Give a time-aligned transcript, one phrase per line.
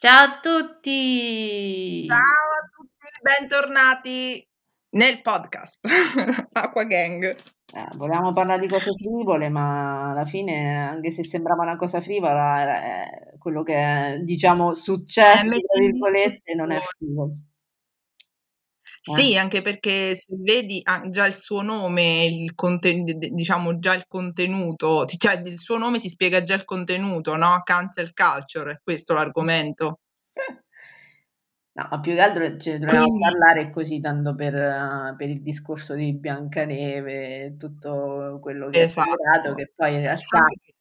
[0.00, 2.06] Ciao a tutti!
[2.06, 4.48] Ciao a tutti, bentornati
[4.90, 5.80] nel podcast
[6.52, 7.24] Acqua Gang.
[7.24, 12.80] Eh, volevamo parlare di cose frivole, ma alla fine, anche se sembrava una cosa frivola,
[12.80, 17.32] è quello che è, diciamo, successo, Eh, non è frivolo.
[19.14, 23.94] Sì, anche perché se vedi ah, già il suo nome, il d- d- diciamo già
[23.94, 27.60] il contenuto, ti- cioè il suo nome ti spiega già il contenuto, no?
[27.64, 30.00] Cancel culture, è questo l'argomento.
[31.78, 35.28] No, ma più che altro ce ne troviamo Quindi, parlare così, tanto per, eh, per
[35.28, 39.54] il discorso di Biancaneve e tutto quello che è generato, esatto.
[39.54, 40.74] che poi in realtà Sai che-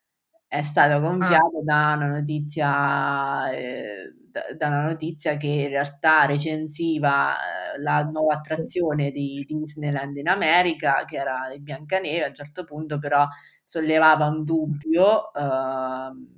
[0.48, 6.26] è stato ah, gonfiato da una notizia, eh, da, da una notizia che in realtà
[6.26, 7.36] recensiva
[7.76, 12.64] eh, la nuova attrazione di Disneyland in America, che era il Biancaneve, a un certo
[12.64, 13.28] punto però
[13.64, 15.34] sollevava un dubbio.
[15.34, 16.36] ehm,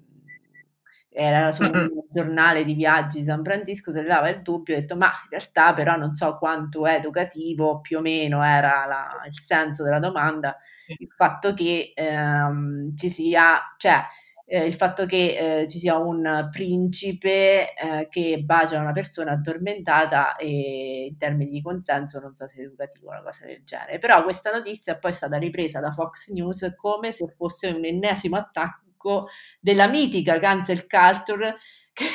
[1.12, 5.08] era su un giornale di viaggi di San Francisco, sollevava il dubbio, ho detto, ma
[5.08, 9.84] in realtà però non so quanto è educativo, più o meno era la- il senso
[9.84, 10.56] della domanda.
[10.98, 14.04] Il fatto che ehm, ci sia, cioè
[14.52, 20.36] eh, il fatto che eh, ci sia un principe eh, che bacia una persona addormentata
[20.38, 24.00] e in termini di consenso non so se è educativo o una cosa del genere.
[24.00, 28.38] Però questa notizia poi è stata ripresa da Fox News come se fosse un ennesimo
[28.38, 29.28] attacco
[29.60, 31.58] della mitica cancel culture
[31.94, 32.06] che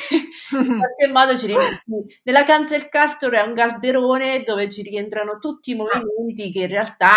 [0.51, 5.71] in qualche modo ci rimetti nella cancel culture è un calderone dove ci rientrano tutti
[5.71, 7.13] i movimenti che in realtà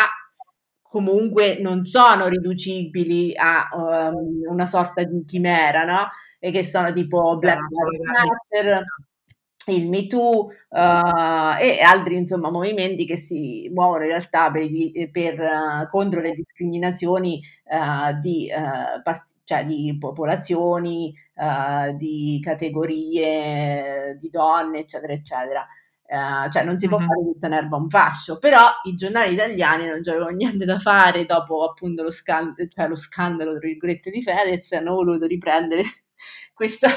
[0.88, 6.08] comunque non sono riducibili a um, una sorta di chimera, no?
[6.38, 8.84] E che sono tipo Black Lives Matter,
[9.66, 14.66] il Me Too uh, e altri insomma movimenti che si muovono in realtà per,
[15.10, 18.48] per, uh, contro le discriminazioni uh, di,
[19.02, 21.14] part- cioè di popolazioni,
[21.96, 25.66] di categorie di donne, eccetera, eccetera.
[26.10, 27.06] Uh, cioè non si può mm-hmm.
[27.06, 31.68] fare tutta un'erba un fascio, però i giornali italiani non avevano niente da fare dopo
[31.68, 35.82] appunto lo, scan- cioè lo scandalo tra virgolette di Fedez hanno voluto riprendere
[36.54, 36.88] questa,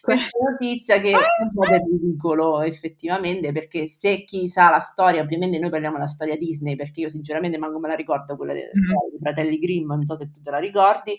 [0.00, 5.22] questa notizia che è un po' del ridicolo effettivamente perché se chi sa la storia,
[5.22, 8.64] ovviamente noi parliamo della storia Disney perché io sinceramente manco me la ricordo quella dei,
[8.64, 9.20] mm-hmm.
[9.20, 11.16] fratelli Grimm, non so se tu te la ricordi.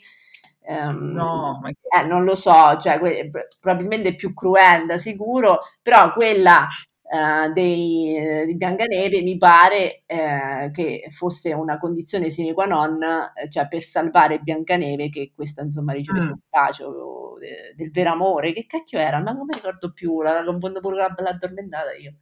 [0.70, 1.70] Um, no, ma...
[1.70, 3.30] eh, non lo so, cioè, que-
[3.62, 6.68] probabilmente più cruenta sicuro, però quella
[7.10, 13.00] Uh, dei, di Biancaneve mi pare uh, che fosse una condizione sine qua non,
[13.48, 16.32] cioè per salvare Biancaneve che questa insomma ricevesse mm.
[16.32, 19.22] il bacio de, del vero amore, che cacchio era?
[19.22, 22.16] Ma non mi ricordo più, la confondo pure la bella addormentata io.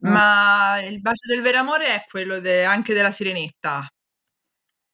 [0.00, 3.86] Ma il bacio del vero amore è quello de, anche della sirenetta.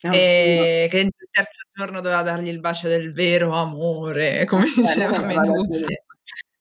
[0.03, 0.89] Oh, e no.
[0.91, 5.87] che il terzo giorno doveva dargli il bacio del vero amore, come eh, diceva Medusa.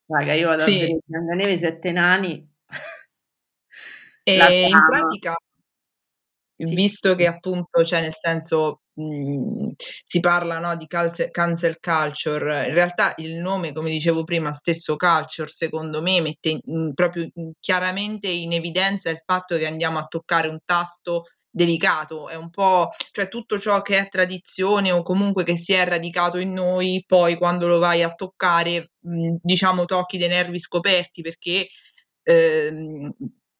[0.07, 0.69] Raga, io vado sì.
[0.69, 2.55] a vedere Biancaneve sette nani.
[4.23, 5.35] E in pratica,
[6.57, 6.75] sì.
[6.75, 9.69] visto che appunto, cioè nel senso, mh,
[10.03, 14.97] si parla no, di calze, cancel culture, in realtà il nome, come dicevo prima, stesso
[14.97, 20.07] culture, secondo me mette in, proprio in, chiaramente in evidenza il fatto che andiamo a
[20.07, 25.43] toccare un tasto delicato, è un po', cioè tutto ciò che è tradizione o comunque
[25.43, 30.17] che si è radicato in noi, poi quando lo vai a toccare, mh, diciamo, tocchi
[30.17, 31.67] dei nervi scoperti perché
[32.23, 33.11] ehm,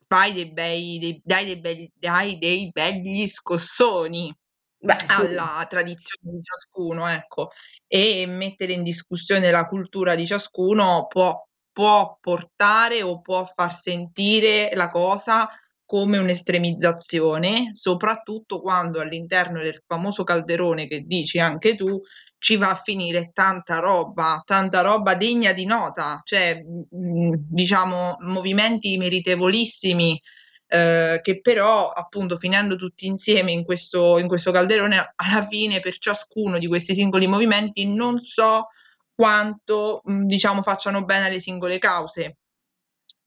[0.08, 4.34] fai dei bei, dei, dai, dei belli, dai dei begli scossoni
[4.80, 5.12] Beh, sì.
[5.12, 7.50] alla tradizione di ciascuno, ecco,
[7.88, 14.70] e mettere in discussione la cultura di ciascuno può, può portare o può far sentire
[14.76, 15.50] la cosa
[15.88, 22.00] come un'estremizzazione, soprattutto quando all'interno del famoso calderone che dici anche tu
[22.40, 28.98] ci va a finire tanta roba, tanta roba degna di nota, cioè mh, diciamo movimenti
[28.98, 30.22] meritevolissimi
[30.68, 35.98] eh, che però appunto finendo tutti insieme in questo, in questo calderone alla fine per
[35.98, 38.68] ciascuno di questi singoli movimenti non so
[39.16, 42.36] quanto mh, diciamo facciano bene alle singole cause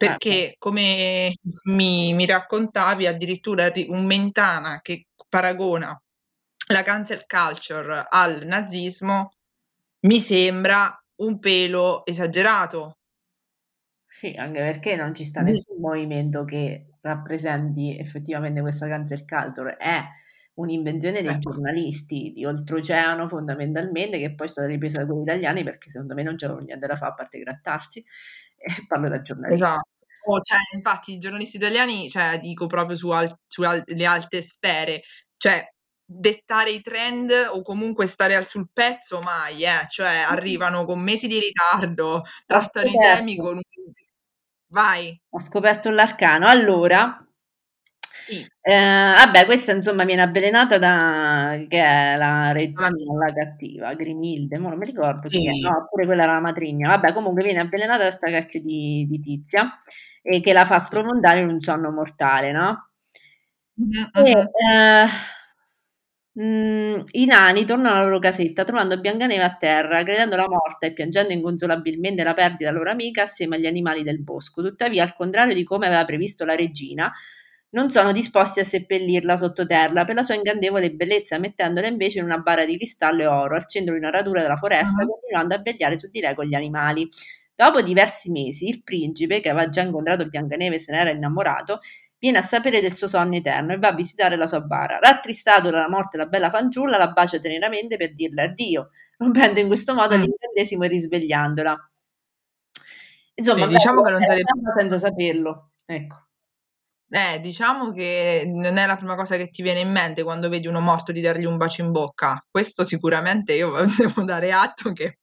[0.06, 6.00] perché come mi, mi, raccontavi addirittura un Mentana che paragona
[6.68, 9.32] la cancel culture al nazismo
[10.06, 12.96] mi sembra un pelo esagerato.
[14.06, 15.80] Sì, anche perché non ci sta nessun sì.
[15.82, 20.02] movimento che rappresenti effettivamente questa cancel culture, è
[20.54, 21.50] un'invenzione dei ecco.
[21.50, 26.22] giornalisti di oltreoceano fondamentalmente che poi è stata ripresa da quelli italiani perché secondo me
[26.22, 28.04] non c'erano niente da fare a parte grattarsi
[28.88, 29.66] parlo da giornalista.
[29.66, 29.88] Esatto.
[30.26, 35.02] Oh, cioè, infatti i giornalisti italiani, cioè, dico proprio su, al, su al, alte sfere,
[35.36, 35.66] cioè
[36.04, 41.38] dettare i trend o comunque stare sul pezzo mai, eh, cioè arrivano con mesi di
[41.38, 43.60] ritardo, trattano i temi con
[44.72, 45.20] Vai.
[45.30, 46.46] Ho scoperto l'arcano.
[46.46, 47.24] Allora,
[48.30, 48.46] sì.
[48.60, 48.72] eh,
[49.16, 54.84] vabbè, questa insomma viene avvelenata da che è la regina, la cattiva, Grimilde, non mi
[54.86, 56.88] ricordo chi è, no, oppure quella era la matrigna.
[56.88, 59.80] Vabbè, comunque viene avvelenata da questa cacchio di, di tizia
[60.22, 62.90] e che la fa sprofondare in un sonno mortale, no?
[63.80, 64.26] Mm-hmm.
[64.26, 65.08] E, eh,
[66.38, 71.32] Mm, I nani tornano alla loro casetta trovando Biancaneve a terra, credendola morta e piangendo
[71.32, 74.62] inconsolabilmente la perdita della loro amica assieme agli animali del bosco.
[74.62, 77.12] Tuttavia, al contrario di come aveva previsto la regina,
[77.70, 82.38] non sono disposti a seppellirla sottoterra per la sua ingannevole bellezza, mettendola invece in una
[82.38, 85.10] bara di cristallo e oro al centro di una radura della foresta, uh-huh.
[85.10, 87.08] continuando a vegliare su di lei con gli animali.
[87.54, 91.80] Dopo diversi mesi, il principe, che aveva già incontrato Biancaneve e se ne era innamorato,
[92.18, 94.98] viene a sapere del suo sonno eterno e va a visitare la sua bara.
[94.98, 99.94] Rattristato dalla morte della bella fanciulla, la bacia teneramente per dirle addio, rompendo in questo
[99.94, 100.20] modo mm.
[100.22, 101.90] l'incantesimo e risvegliandola.
[103.34, 105.70] Insomma, sì, diciamo che non sarebbe senza saperlo.
[105.86, 106.29] Ecco.
[107.12, 110.68] Eh, diciamo che non è la prima cosa che ti viene in mente quando vedi
[110.68, 112.44] uno morto di dargli un bacio in bocca.
[112.48, 115.18] Questo sicuramente io devo dare atto che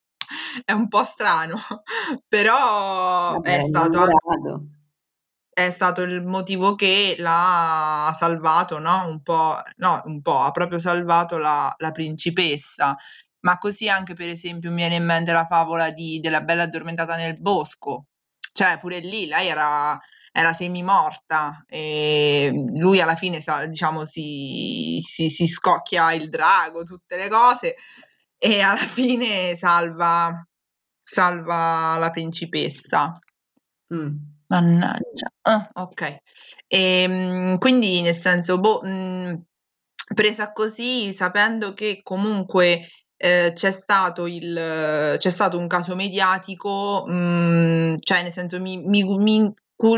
[0.66, 1.58] è un po' strano,
[2.28, 4.78] però Vabbè, è stato anche
[5.58, 9.08] è stato il motivo che l'ha salvato, no?
[9.08, 12.96] Un po', no, un po', ha proprio salvato la, la principessa.
[13.40, 17.16] Ma così anche, per esempio, mi viene in mente la favola di, della bella addormentata
[17.16, 18.06] nel bosco.
[18.54, 20.00] Cioè, pure lì lei era,
[20.38, 27.28] era semi-morta e lui alla fine, diciamo, si, si, si scocchia il drago, tutte le
[27.28, 27.76] cose
[28.38, 30.46] e alla fine salva,
[31.02, 33.18] salva la principessa.
[33.92, 34.16] Mm.
[34.50, 35.32] Mannaggia.
[35.42, 36.22] Ah, okay.
[36.68, 39.42] Ehm, quindi nel senso, boh, mhmm,
[40.14, 47.98] presa così, sapendo che comunque, ehm, c'è stato il c'è stato un caso mediatico, mhmm,
[48.02, 49.52] cioè nel senso mi mi mi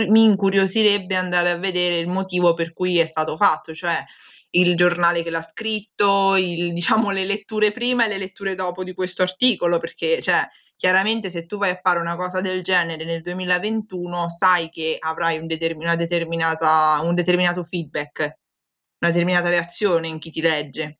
[0.09, 4.03] mi incuriosirebbe andare a vedere il motivo per cui è stato fatto, cioè
[4.51, 8.93] il giornale che l'ha scritto, il diciamo le letture prima e le letture dopo di
[8.93, 10.47] questo articolo, perché cioè
[10.79, 15.37] Chiaramente se tu vai a fare una cosa del genere nel 2021 sai che avrai
[15.37, 18.37] un, determin- un determinato feedback,
[18.99, 20.98] una determinata reazione in chi ti legge.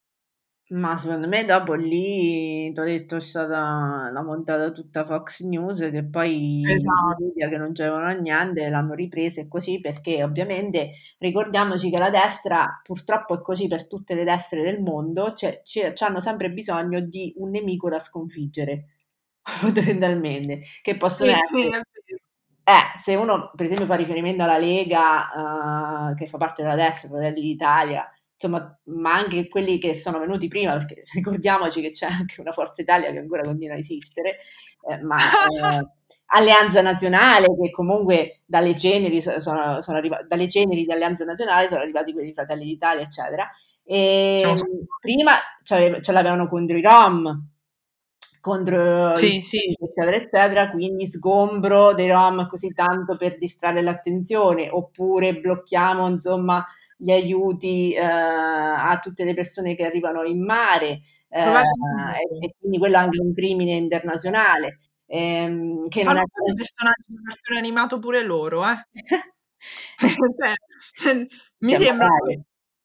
[0.72, 5.80] Ma secondo me dopo lì, ti ho detto, è stata la montata tutta Fox News
[5.80, 7.24] che poi esatto.
[7.24, 12.12] i media che non c'erano niente l'hanno ripresa e così perché ovviamente ricordiamoci che la
[12.12, 15.64] destra purtroppo è così per tutte le destre del mondo, cioè,
[16.06, 18.90] hanno sempre bisogno di un nemico da sconfiggere
[19.42, 21.82] fondamentalmente, che possono sì, essere...
[22.64, 27.10] Eh, se uno per esempio fa riferimento alla Lega, uh, che fa parte della destra,
[27.10, 28.08] Fratelli d'Italia,
[28.40, 32.82] insomma, ma anche quelli che sono venuti prima, perché ricordiamoci che c'è anche una Forza
[32.82, 34.38] Italia che ancora continua a esistere,
[34.90, 35.88] eh, ma eh,
[36.28, 41.82] Alleanza Nazionale, che comunque dalle ceneri, sono, sono arrivati, dalle ceneri di Alleanza Nazionale sono
[41.82, 43.50] arrivati quelli di Fratelli d'Italia, eccetera.
[43.84, 44.54] E
[45.02, 45.34] prima
[45.64, 47.48] ce l'avevano contro i Rom,
[48.40, 49.58] contro sì, sì.
[49.78, 56.66] eccetera eccetera quindi sgombro dei rom così tanto per distrarre l'attenzione oppure blocchiamo insomma
[57.02, 62.78] gli aiuti eh, a tutte le persone che arrivano in mare eh, e, e, quindi
[62.78, 67.60] quello è anche un crimine internazionale ehm, che Fanno non è dei personaggi di cartone
[67.60, 68.86] animato pure loro eh.
[70.00, 71.26] Cioè,
[71.60, 72.08] mi sembra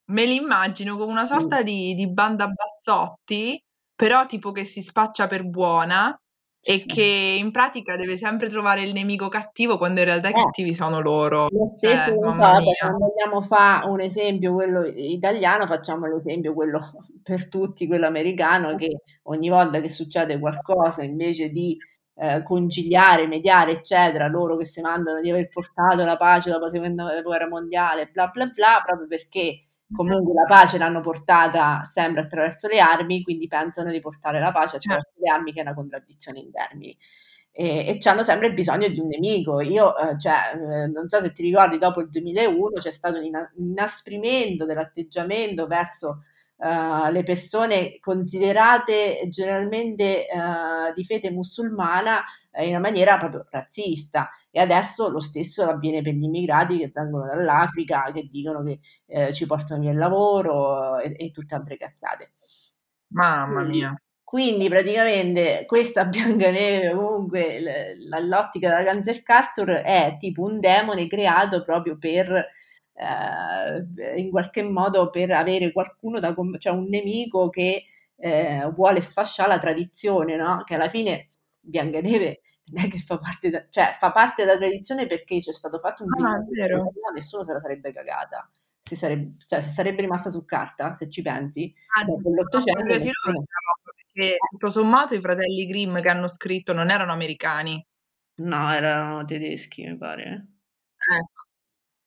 [0.07, 3.61] me li immagino come una sorta di, di banda bassotti
[3.95, 6.17] però tipo che si spaccia per buona
[6.67, 6.87] e sì.
[6.87, 10.35] che in pratica deve sempre trovare il nemico cattivo quando in realtà i eh.
[10.35, 11.49] cattivi sono loro.
[11.51, 16.81] Lo stesso eh, quando vogliamo fare un esempio quello italiano, facciamo l'esempio quello
[17.23, 21.77] per tutti, quello americano, che ogni volta che succede qualcosa invece di
[22.15, 26.71] eh, conciliare, mediare, eccetera, loro che si mandano di aver portato la pace dopo la
[26.71, 32.69] seconda guerra mondiale, bla bla bla, proprio perché comunque la pace l'hanno portata sempre attraverso
[32.69, 35.25] le armi, quindi pensano di portare la pace attraverso certo.
[35.25, 36.97] le armi, che è una contraddizione in termini.
[37.57, 39.61] E, e hanno sempre bisogno di un nemico.
[39.61, 43.31] Io, eh, cioè, eh, non so se ti ricordi, dopo il 2001 c'è stato un
[43.57, 46.25] inasprimento dell'atteggiamento verso
[46.57, 52.23] uh, le persone considerate generalmente uh, di fede musulmana
[52.57, 57.27] in una maniera proprio razzista e adesso lo stesso avviene per gli immigrati che vengono
[57.27, 62.35] dall'Africa, che dicono che eh, ci portano via il lavoro e, e tutte altre cacchiate.
[63.09, 63.95] Mamma mia.
[64.23, 71.99] Quindi praticamente questa Biancaneve, comunque l'ottica della Cancer Carter è tipo un demone creato proprio
[71.99, 72.45] per
[72.95, 77.87] eh, in qualche modo per avere qualcuno da, cioè un nemico che
[78.17, 80.63] eh, vuole sfasciare la tradizione, no?
[80.65, 81.29] Che alla fine
[81.61, 82.41] Biancaneve
[82.73, 86.05] non è che fa parte, da, cioè fa parte della tradizione perché c'è stato fatto
[86.05, 88.49] un ah, video, nessuno se la sarebbe cagata.
[88.81, 92.85] Se sarebbe, cioè, se sarebbe, rimasta su carta, se ci pensi, ah, dell'Ottocento.
[92.85, 97.85] Perché tutto sommato i fratelli Grimm che hanno scritto non erano americani.
[98.37, 100.47] No, erano tedeschi, mi pare.
[100.97, 101.54] Ecco.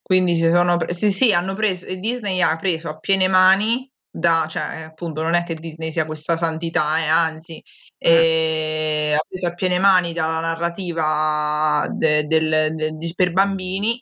[0.07, 4.47] Quindi si sono pre- sì, sì, hanno preso Disney ha preso a piene mani da,
[4.49, 7.61] cioè appunto non è che Disney sia questa santità, eh, anzi,
[7.97, 9.13] eh.
[9.17, 14.01] ha preso a piene mani dalla narrativa de, del, de, de, per bambini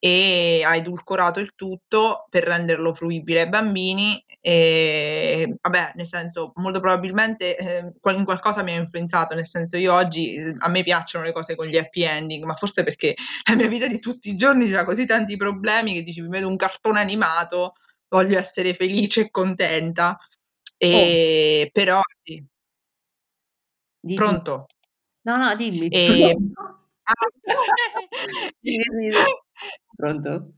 [0.00, 6.78] e ha edulcorato il tutto per renderlo fruibile ai bambini e vabbè nel senso molto
[6.78, 11.24] probabilmente eh, in qualcosa mi ha influenzato nel senso io oggi eh, a me piacciono
[11.24, 13.14] le cose con gli happy ending ma forse perché
[13.48, 16.46] la mia vita di tutti i giorni ha così tanti problemi che dici mi vedo
[16.46, 17.72] un cartone animato
[18.08, 20.16] voglio essere felice e contenta
[20.76, 21.70] e oh.
[21.72, 22.40] però sì.
[24.00, 24.66] Di, pronto
[25.22, 26.36] no no dimmi e...
[29.98, 30.52] Pronto?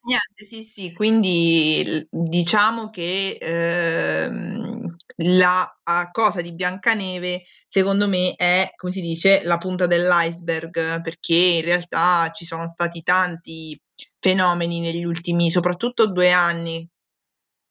[0.00, 5.78] Niente, sì, sì, quindi diciamo che ehm, la
[6.10, 12.30] cosa di Biancaneve, secondo me, è, come si dice, la punta dell'iceberg, perché in realtà
[12.32, 13.78] ci sono stati tanti
[14.18, 16.88] fenomeni negli ultimi, soprattutto due anni,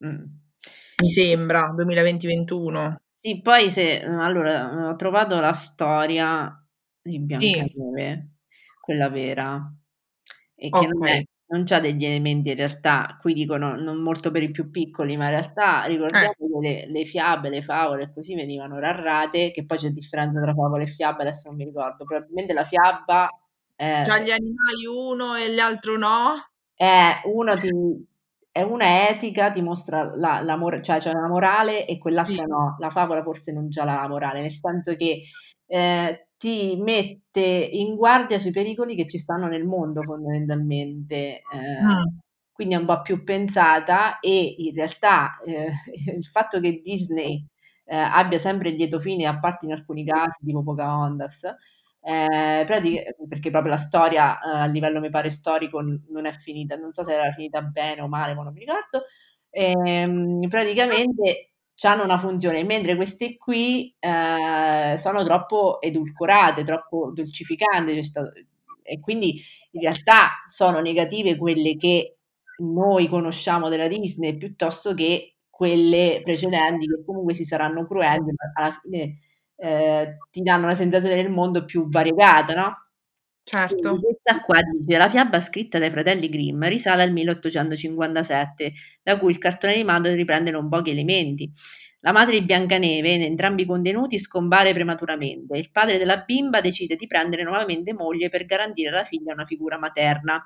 [0.06, 0.24] mm.
[1.02, 2.96] mi sembra, 2020-21.
[3.16, 6.64] Sì, poi se, allora, ho trovato la storia
[7.02, 8.70] di Biancaneve, sì.
[8.80, 9.74] quella vera,
[10.60, 10.90] e che okay.
[10.90, 14.72] non, è, non c'ha degli elementi in realtà, qui dicono non molto per i più
[14.72, 16.36] piccoli, ma in realtà ricordiamo eh.
[16.36, 20.84] che le, le, fiabe, le favole così venivano narrate, che poi c'è differenza tra favole
[20.84, 23.30] e fiabe, adesso non mi ricordo, probabilmente la fiaba...
[23.76, 26.50] Eh, Già gli animali uno e l'altro no?
[26.76, 27.70] Eh, uno ti,
[28.52, 32.46] è una etica, ti mostra la, la mor- cioè c'è una morale e quell'altra sì.
[32.50, 35.22] no, la favola forse non c'ha la morale, nel senso che
[35.68, 41.42] eh, ti mette in guardia sui pericoli che ci stanno nel mondo fondamentalmente.
[41.52, 42.18] Eh, mm.
[42.52, 45.72] Quindi è un po' più pensata e in realtà eh,
[46.16, 47.46] il fatto che Disney
[47.86, 51.44] eh, abbia sempre il lieto fine, a parte in alcuni casi, tipo Pocahontas,
[52.02, 56.94] eh, perché proprio la storia eh, a livello mi pare storico non è finita, non
[56.94, 59.06] so se era finita bene o male, ma non mi ricordo.
[59.50, 61.52] Ehm, praticamente
[61.84, 68.00] hanno una funzione, mentre queste qui eh, sono troppo edulcorate, troppo dolcificante,
[68.84, 69.40] e quindi
[69.72, 72.18] in realtà sono negative quelle che
[72.60, 78.80] noi conosciamo della Disney piuttosto che quelle precedenti che comunque si saranno cruenti, ma alla
[78.82, 79.20] fine
[79.58, 82.87] eh, ti danno una sensazione del mondo più variegata, no?
[83.50, 83.92] Certo.
[83.98, 89.32] Quindi questa qua dice, la fiaba scritta dai fratelli Grimm risale al 1857, da cui
[89.32, 91.50] il cartone animato riprende non pochi elementi.
[92.02, 95.58] La madre di Biancaneve, in entrambi i contenuti, scompare prematuramente.
[95.58, 99.78] Il padre della bimba decide di prendere nuovamente moglie per garantire alla figlia una figura
[99.80, 100.46] materna.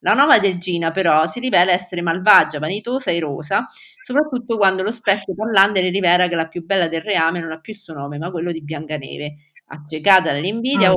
[0.00, 3.66] La nuova regina, però, si rivela essere malvagia, vanitosa e irosa,
[4.02, 7.60] soprattutto quando lo specchio parlante le rivela che la più bella del reame non ha
[7.60, 9.36] più il suo nome, ma quello di Biancaneve.
[9.66, 10.94] Accecata dall'invidia, mm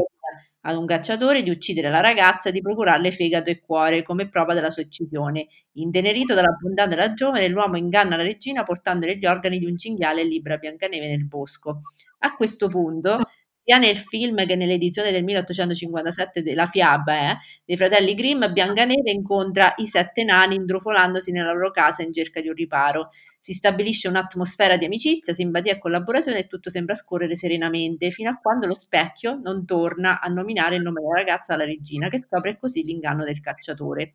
[0.66, 4.54] ad un cacciatore di uccidere la ragazza e di procurarle fegato e cuore come prova
[4.54, 5.48] della sua uccisione.
[5.74, 10.22] Intenerito dalla bontà della giovane, l'uomo inganna la regina portandole gli organi di un cinghiale
[10.22, 11.82] e libera Biancaneve nel bosco.
[12.20, 13.20] A questo punto,
[13.64, 19.74] sia nel film che nell'edizione del 1857 della fiaba eh, dei fratelli Grimm, Biancaneve incontra
[19.78, 23.10] i sette nani indrufolandosi nella loro casa in cerca di un riparo.
[23.44, 28.38] Si stabilisce un'atmosfera di amicizia, simpatia e collaborazione e tutto sembra scorrere serenamente, fino a
[28.38, 32.58] quando lo specchio non torna a nominare il nome della ragazza alla regina, che scopre
[32.58, 34.14] così l'inganno del cacciatore.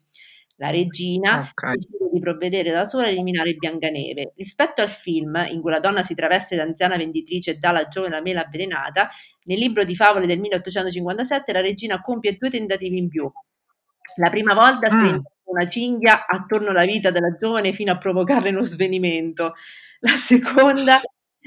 [0.55, 1.75] La regina okay.
[1.75, 4.33] decide di provvedere da sola a eliminare Biancaneve.
[4.35, 7.87] Rispetto al film, in cui la donna si traveste da anziana venditrice e dà la
[7.87, 9.11] giovane mela avvelenata,
[9.43, 13.31] nel libro di favole del 1857 la regina compie due tentativi in più.
[14.15, 14.99] La prima volta mm.
[14.99, 15.21] si
[15.51, 19.53] una cinghia attorno alla vita della giovane fino a provocarle uno svenimento.
[20.01, 20.99] La seconda,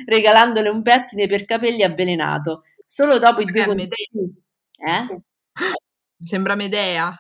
[0.07, 2.63] regalandole un pettine per capelli avvelenato.
[2.87, 4.33] Solo dopo i due consigli...
[4.85, 5.23] Eh?
[6.23, 7.17] Sembra Medea.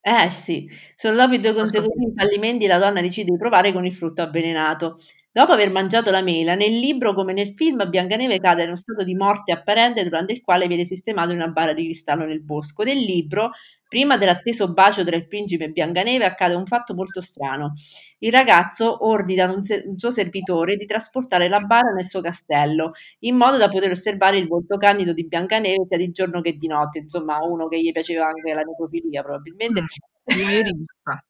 [0.00, 3.92] Eh sì, solo dopo i due consecutivi fallimenti la donna decide di provare con il
[3.92, 4.96] frutto avvelenato.
[5.36, 9.04] Dopo aver mangiato la mela, nel libro come nel film Biancaneve cade in uno stato
[9.04, 12.84] di morte apparente durante il quale viene sistemato in una bara di cristallo nel bosco.
[12.84, 13.50] Nel libro
[13.86, 17.74] Prima dell'atteso bacio tra il principe e Biancaneve accade un fatto molto strano.
[18.20, 22.22] Il ragazzo ordina a un, se- un, suo servitore di trasportare la bara nel suo
[22.22, 26.54] castello, in modo da poter osservare il volto candido di Biancaneve sia di giorno che
[26.54, 27.00] di notte.
[27.00, 29.82] Insomma, uno che gli piaceva anche la necrofilia, probabilmente.
[29.82, 29.84] Mm,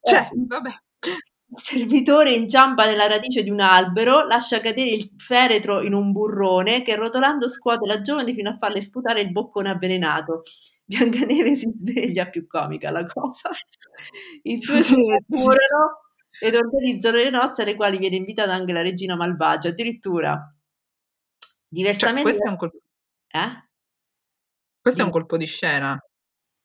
[0.00, 0.70] Cioè, vabbè.
[1.48, 6.82] Il servitore inciampa nella radice di un albero, lascia cadere il feretro in un burrone
[6.82, 10.42] che rotolando scuote la giovane fino a farle sputare il boccone avvelenato.
[10.86, 13.50] Biancaneve si sveglia, più comica la cosa.
[14.42, 14.94] I due si
[15.28, 16.00] curano
[16.38, 19.68] ed organizzano le nozze alle quali viene invitata anche la regina malvagia.
[19.68, 20.32] Addirittura,
[21.38, 22.22] Cioè, diversamente...
[22.22, 22.78] questo è un colpo,
[23.28, 23.68] Eh?
[24.80, 25.98] questo è un colpo di scena.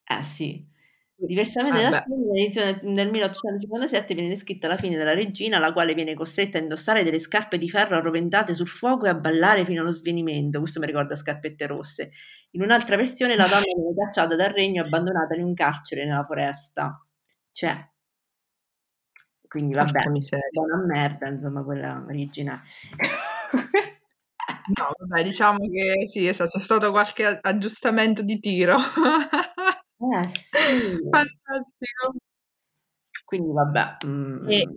[0.04, 0.64] Eh sì.
[1.14, 5.94] Diversamente Eh dal film, nell'edizione del 1857 viene descritta la fine della regina, la quale
[5.94, 9.82] viene costretta a indossare delle scarpe di ferro arroventate sul fuoco e a ballare fino
[9.82, 10.58] allo svenimento.
[10.58, 12.10] Questo mi ricorda Scarpette Rosse.
[12.52, 16.24] In un'altra versione la donna viene cacciata dal regno e abbandonata in un carcere nella
[16.24, 16.90] foresta.
[17.52, 17.88] Cioè,
[19.46, 20.48] quindi vabbè, miseria.
[20.50, 22.62] buona merda, insomma, quella originale.
[24.74, 28.76] No, vabbè, diciamo che sì, esatto, c'è stato qualche aggiustamento di tiro.
[30.02, 30.58] Eh sì.
[31.10, 32.14] Fantastico.
[33.24, 33.96] Quindi vabbè.
[34.06, 34.76] mm, E-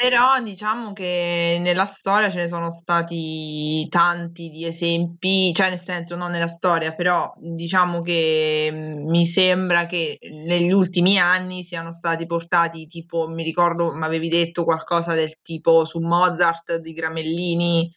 [0.00, 6.16] Però diciamo che nella storia ce ne sono stati tanti di esempi, cioè nel senso
[6.16, 10.16] non nella storia, però diciamo che mm, mi sembra che
[10.46, 15.84] negli ultimi anni siano stati portati tipo, mi ricordo, mi avevi detto qualcosa del tipo
[15.84, 17.94] su Mozart di Gramellini,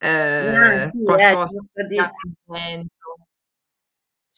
[0.00, 1.96] ah, eh, sì, eh, qualcosa sono di.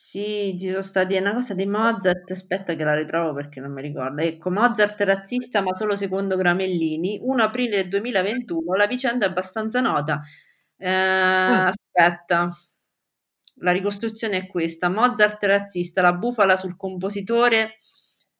[0.04, 3.72] Sì, ci sono stati è una cosa di Mozart, aspetta che la ritrovo perché non
[3.72, 4.20] mi ricordo.
[4.20, 10.20] Ecco, Mozart razzista ma solo secondo Gramellini, 1 aprile 2021, la vicenda è abbastanza nota.
[10.76, 10.88] Eh,
[11.46, 11.66] Mm.
[11.66, 12.50] aspetta,
[13.56, 17.78] la ricostruzione è questa, Mozart razzista, la bufala sul compositore,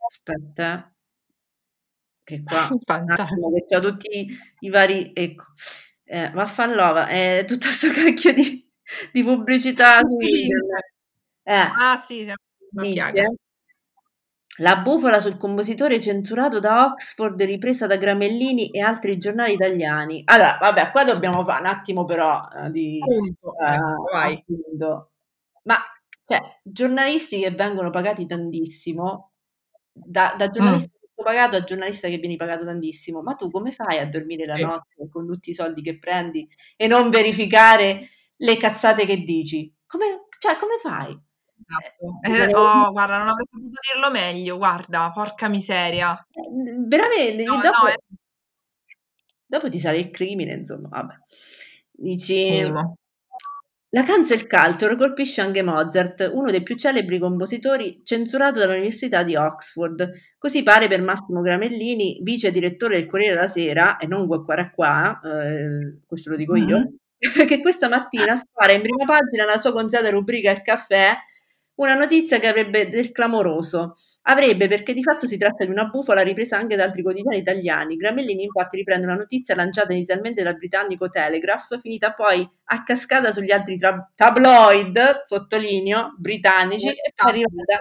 [0.07, 0.93] aspetta, eh,
[2.25, 2.61] che qua,
[2.95, 3.67] un attimo, Fantastico.
[3.69, 4.29] che ho tutti
[4.61, 5.45] i vari, ecco,
[6.05, 8.69] eh, Vaffanlova, è tutto sto cacchio di,
[9.13, 10.43] di pubblicità su Sì.
[10.43, 10.91] internet.
[11.47, 12.37] Eh, Ah sì, siamo
[12.73, 13.23] una piaga.
[13.23, 13.37] dice
[14.59, 20.23] la bufala sul compositore censurato da Oxford ripresa da Gramellini e altri giornali italiani.
[20.27, 23.55] Allora, vabbè, qua dobbiamo fare un attimo però eh, di Punto.
[23.59, 25.11] eh, Ecco.
[25.65, 25.79] Ma
[26.27, 29.33] cioè, giornalisti che vengono pagati tantissimo,
[29.93, 30.53] da, da Mm.
[30.53, 34.57] giornalista pagato a giornalista che vieni pagato tantissimo, ma tu come fai a dormire la
[34.57, 34.63] Sì.
[34.63, 39.73] notte con tutti i soldi che prendi e non verificare le cazzate che dici?
[39.87, 41.17] Come, cioè, come fai?
[41.67, 42.21] Esatto.
[42.23, 46.13] Eh, Eh, bisogna- oh, guarda, non avrei potuto dirlo meglio, guarda, porca miseria.
[46.33, 47.95] Eh, Veramente, No, dopo, no, è
[49.47, 51.15] dopo ti sale il crimine, insomma, vabbè.
[51.91, 52.97] Dici, minimo.
[53.95, 60.11] la cancel culture colpisce anche Mozart, uno dei più celebri compositori censurato dall'Università di Oxford.
[60.39, 65.21] Così pare per Massimo Gramellini, vice direttore del Corriere della Sera, e non qua qua,
[65.23, 66.97] eh, questo lo dico io, Mhm.
[67.55, 71.15] che questa mattina spara in prima pagina la sua consueta rubrica Il caffè
[71.77, 73.95] una notizia che avrebbe del clamoroso.
[74.23, 77.97] Avrebbe perché di fatto si tratta di una bufala ripresa anche da altri quotidiani italiani.
[77.97, 83.51] Gramellini infatti riprende una notizia lanciata inizialmente dal britannico Telegraph, finita poi a cascata sugli
[83.51, 87.79] altri tra- tabloid, sottolineo, britannici, e poi arrivata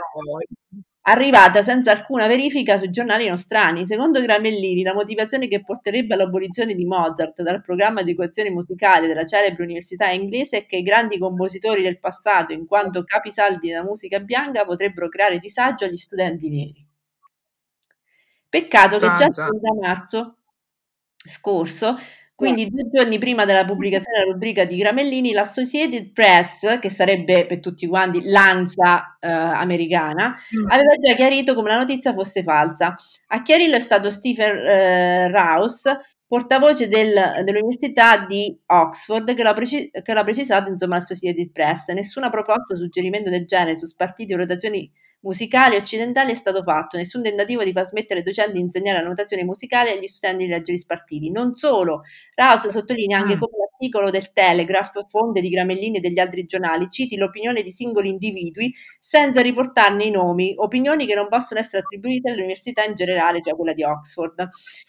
[1.03, 3.85] arrivata senza alcuna verifica sui giornali nostrani.
[3.85, 9.25] Secondo Gramellini, la motivazione che porterebbe all'abolizione di Mozart dal programma di educazione musicale della
[9.25, 14.19] celebre università inglese è che i grandi compositori del passato, in quanto capisaldi della musica
[14.19, 16.85] bianca, potrebbero creare disagio agli studenti neri.
[18.49, 19.47] Peccato che già il Zanza.
[19.47, 20.35] 30 marzo
[21.23, 21.97] scorso,
[22.41, 27.59] quindi due giorni prima della pubblicazione della rubrica di Gramellini, l'Associated Press, che sarebbe per
[27.59, 30.69] tutti quanti l'ANSA eh, americana, Mm.
[30.69, 32.93] aveva già chiarito come la notizia fosse falsa.
[33.27, 39.89] A chiarirlo è stato Stephen eh, Rouse, portavoce del- dell'Università di Oxford, che l'ha, preci-
[39.91, 41.89] che l'ha precisato insomma l'Associated Press.
[41.91, 44.89] Nessuna proposta o suggerimento del genere su spartiti o rotazioni
[45.21, 49.07] musicali occidentali è stato fatto, nessun tentativo di far smettere ai docenti di insegnare la
[49.07, 51.31] notazione musicale e agli studenti di leggere spartiti.
[51.31, 52.03] Non solo,
[52.35, 53.39] Rouse sottolinea anche Mm.
[53.39, 58.09] come l'articolo del Telegraph, fonte di Gramellini e degli altri giornali, citi l'opinione di singoli
[58.09, 63.55] individui senza riportarne i nomi, opinioni che non possono essere attribuite all'università in generale, cioè
[63.55, 64.39] quella di Oxford.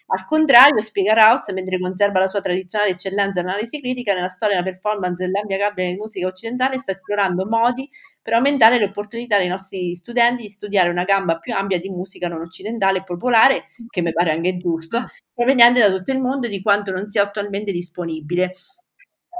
[0.06, 4.70] Al contrario, spiega Rouse, mentre conserva la sua tradizionale eccellenza nell'analisi critica, nella storia della
[4.70, 7.88] performance dell'ampia gabbia di musica occidentale sta esplorando modi
[8.22, 12.28] per aumentare le opportunità dei nostri studenti di studiare una gamba più ampia di musica
[12.28, 15.04] non occidentale e popolare, che mi pare anche giusto, Mm.
[15.34, 18.54] proveniente da tutto il mondo di quanto non sia attualmente disponibile.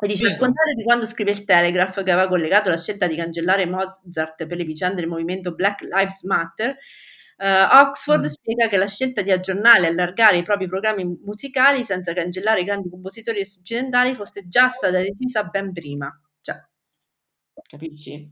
[0.05, 3.15] E dice, al contrario di quando scrive il Telegraph, che aveva collegato la scelta di
[3.17, 6.77] cancellare Mozart per le vicende del movimento Black Lives Matter,
[7.37, 8.27] eh, Oxford Mm.
[8.27, 12.65] spiega che la scelta di aggiornare e allargare i propri programmi musicali senza cancellare i
[12.65, 16.22] grandi compositori occidentali fosse già stata decisa ben prima.
[17.69, 18.31] Capisci?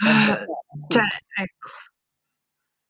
[0.00, 0.44] Ah,
[0.88, 1.02] cioè,
[1.40, 1.68] ecco.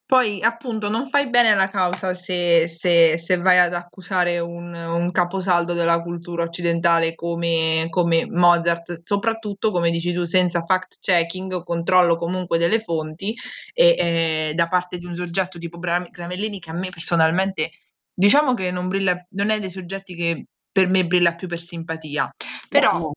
[0.05, 5.11] poi appunto non fai bene la causa se, se, se vai ad accusare un, un,
[5.11, 11.63] caposaldo della cultura occidentale come, come, Mozart, soprattutto come dici tu, senza fact checking o
[11.63, 13.35] controllo comunque delle fonti
[13.73, 17.71] e, e da parte di un soggetto tipo Gramellini che a me personalmente
[18.13, 22.31] diciamo che non brilla, non è dei soggetti che per me brilla più per simpatia,
[22.69, 23.11] però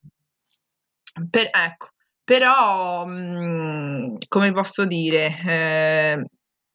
[1.30, 1.90] per, ecco,
[2.24, 6.26] però mh, mm, come posso dire eh,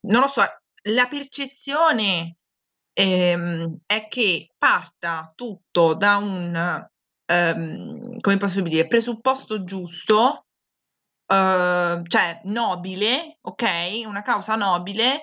[0.00, 0.42] non lo so,
[0.88, 2.36] la percezione
[2.92, 6.86] ehm, è che parta tutto da un,
[7.26, 10.46] ehm, come posso dire, presupposto giusto,
[11.26, 14.02] eh, cioè nobile, ok?
[14.06, 15.22] Una causa nobile,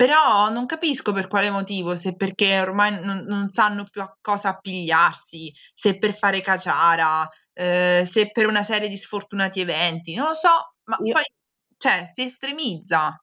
[0.00, 4.48] però non capisco per quale motivo, se perché ormai non, non sanno più a cosa
[4.48, 10.32] appigliarsi, se per fare caciara, eh, se per una serie di sfortunati eventi, non lo
[10.32, 10.48] so,
[10.84, 11.12] ma Io...
[11.12, 11.22] poi
[11.76, 13.22] cioè, si estremizza.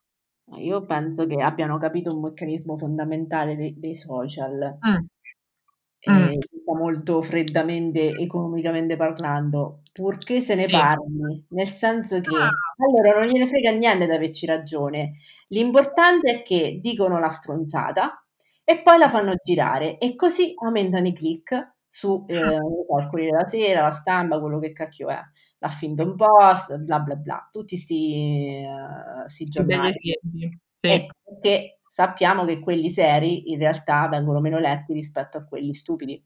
[0.58, 6.12] Io penso che abbiano capito un meccanismo fondamentale de- dei social, mm.
[6.12, 6.38] Mm.
[6.76, 10.72] molto freddamente economicamente parlando, purché se ne sì.
[10.72, 12.48] parli, nel senso che ah.
[12.86, 15.16] allora non gliene frega niente di averci ragione.
[15.48, 18.24] L'importante è che dicono la stronzata
[18.62, 23.48] e poi la fanno girare e così aumentano i click su eh, il Corriere della
[23.48, 25.18] Sera, la stampa, quello che cacchio è
[25.58, 29.92] l'Huffington Post, bla bla bla, tutti questi uh, giornali.
[29.94, 30.20] Sì.
[30.80, 36.24] Ecco, perché sappiamo che quelli seri in realtà vengono meno letti rispetto a quelli stupidi.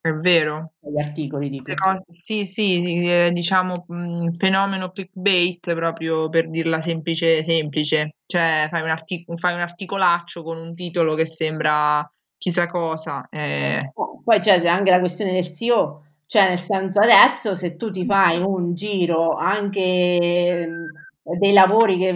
[0.00, 0.72] È vero.
[0.80, 7.42] Gli articoli di cose, sì, sì, eh, diciamo mh, fenomeno clickbait proprio per dirla semplice,
[7.44, 8.14] semplice.
[8.26, 13.28] Cioè fai un, artic- fai un articolaccio con un titolo che sembra chissà cosa.
[13.28, 13.90] Eh.
[13.94, 18.04] Oh, poi c'è anche la questione del SEO cioè, nel senso, adesso se tu ti
[18.06, 20.68] fai un giro anche
[21.22, 22.12] dei lavori, che,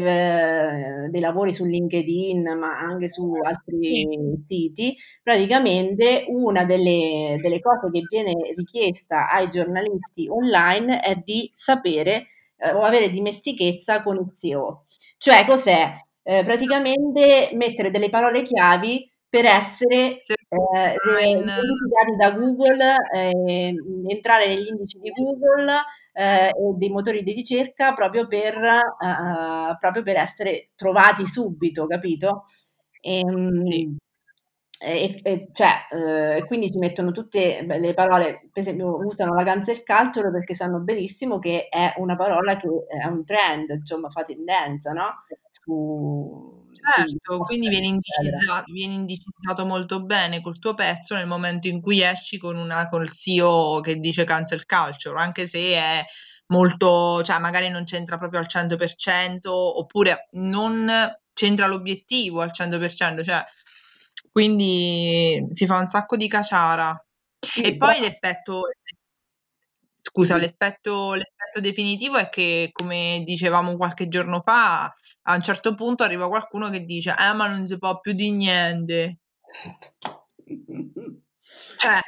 [1.11, 4.07] dei lavori su LinkedIn, ma anche su altri
[4.49, 12.27] siti, praticamente una delle, delle cose che viene richiesta ai giornalisti online è di sapere
[12.57, 14.85] eh, o avere dimestichezza con il SEO.
[15.19, 15.97] Cioè, cos'è?
[16.23, 20.95] Eh, praticamente mettere delle parole chiavi per essere eh,
[21.29, 23.75] identificati da Google, eh,
[24.09, 25.83] entrare negli indici di Google
[26.15, 32.45] eh, e dei motori di ricerca proprio per, uh, proprio per essere trovati subito, capito?
[33.01, 33.97] E, ehm, sì.
[34.81, 35.87] E, e, cioè,
[36.39, 40.81] eh, quindi ci mettono tutte le parole, per esempio usano la cancel culture perché sanno
[40.81, 45.25] benissimo che è una parola che è un trend, insomma fa tendenza, no?
[45.51, 51.81] Su, Certo, quindi viene indicizzato, viene indicizzato molto bene col tuo pezzo nel momento in
[51.81, 56.05] cui esci con una col CEO che dice cancel culture, anche se è
[56.49, 60.87] molto, cioè magari non c'entra proprio al 100%, oppure non
[61.33, 63.43] c'entra l'obiettivo al 100%, cioè
[64.31, 67.03] quindi si fa un sacco di caciara.
[67.41, 68.61] Sì, e poi l'effetto
[70.07, 74.95] scusa, l'effetto, l'effetto definitivo è che, come dicevamo qualche giorno fa,
[75.27, 78.31] a un certo punto arriva qualcuno che dice eh ma non si può più di
[78.33, 79.19] niente
[81.77, 82.01] cioè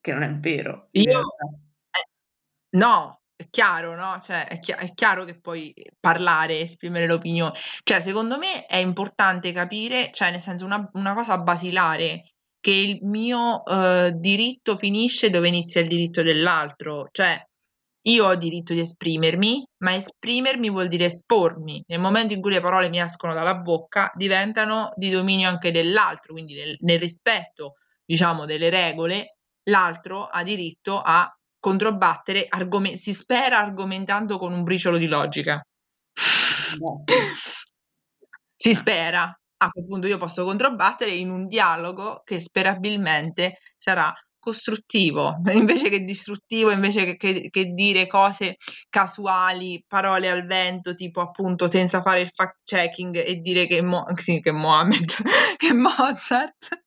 [0.00, 2.08] che non è vero io eh,
[2.76, 4.18] no è chiaro no?
[4.22, 7.52] Cioè è, chi- è, chiaro che puoi parlare esprimere l'opinione.
[7.82, 12.35] Cioè secondo me è importante capire cioè nel senso una, una cosa basilare
[12.66, 17.40] che il mio uh, diritto finisce dove inizia il diritto dell'altro cioè
[18.08, 21.82] io ho diritto di esprimermi, ma esprimermi vuol dire espormi.
[21.88, 26.32] Nel momento in cui le parole mi escono dalla bocca, diventano di dominio anche dell'altro,
[26.32, 27.74] quindi nel, nel rispetto,
[28.04, 34.98] diciamo, delle regole, l'altro ha diritto a controbattere, argom- si spera argomentando con un briciolo
[34.98, 35.60] di logica.
[38.54, 39.36] si spera.
[39.58, 46.04] A quel punto io posso controbattere in un dialogo che sperabilmente sarà costruttivo invece che
[46.04, 48.56] distruttivo, invece che, che, che, dire cose
[48.88, 54.06] casuali, parole al vento, tipo appunto senza fare il fact checking e dire che, Mo-
[54.16, 55.10] sì, che Mohammed,
[55.56, 56.84] che Mozart,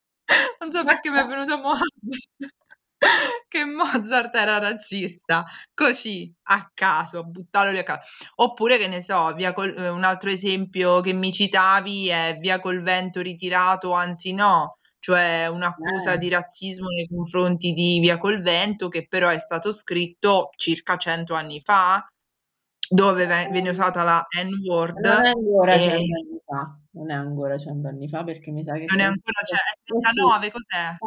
[0.60, 2.54] non so perché mi è venuto Mohammed,
[3.48, 8.02] che Mozart era razzista, così a caso, buttarlo lì a caso.
[8.36, 12.60] Oppure che ne so, via col, eh, un altro esempio che mi citavi è via
[12.60, 16.18] col vento ritirato, anzi no, cioè un'accusa eh.
[16.18, 21.34] di razzismo nei confronti di Via col Vento, che però è stato scritto circa cento
[21.34, 22.06] anni fa,
[22.90, 25.06] dove viene usata la N-word.
[25.06, 25.80] Non è ancora e...
[25.80, 28.86] cento anni fa, non è ancora cento anni fa perché mi sa che...
[28.88, 30.98] Non è ancora, cioè, è 39, cos'è?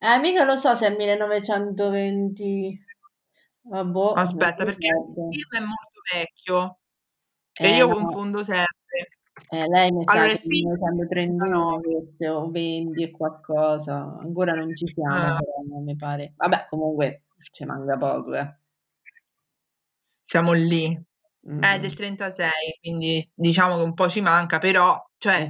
[0.00, 2.86] Eh, mica lo so se è 1920...
[3.70, 3.84] Ah,
[4.14, 6.78] Aspetta, perché il film è molto vecchio
[7.52, 8.66] e io eh, confondo sempre.
[9.50, 14.86] Eh, lei mi sa allora, che 1931 forse o 20 e qualcosa, ancora non ci
[14.86, 15.38] siamo, ah.
[15.38, 16.32] però non mi pare.
[16.36, 18.56] Vabbè, comunque ci manca poco, eh.
[20.24, 20.98] Siamo lì.
[21.48, 21.62] Mm.
[21.62, 25.48] È del 36, quindi diciamo che un po' ci manca, però cioè,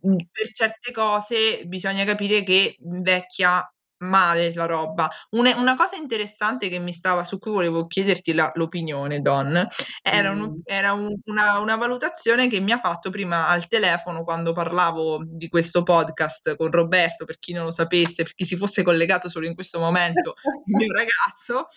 [0.00, 3.66] per certe cose bisogna capire che invecchia
[4.04, 5.10] male la roba.
[5.30, 9.66] Una, una cosa interessante che mi stava, su cui volevo chiederti la, l'opinione, Don,
[10.02, 10.60] era, un, mm.
[10.64, 15.48] era un, una, una, valutazione che mi ha fatto prima al telefono quando parlavo di
[15.48, 19.46] questo podcast con Roberto, per chi non lo sapesse, per chi si fosse collegato solo
[19.46, 20.34] in questo momento,
[20.66, 21.68] il mio ragazzo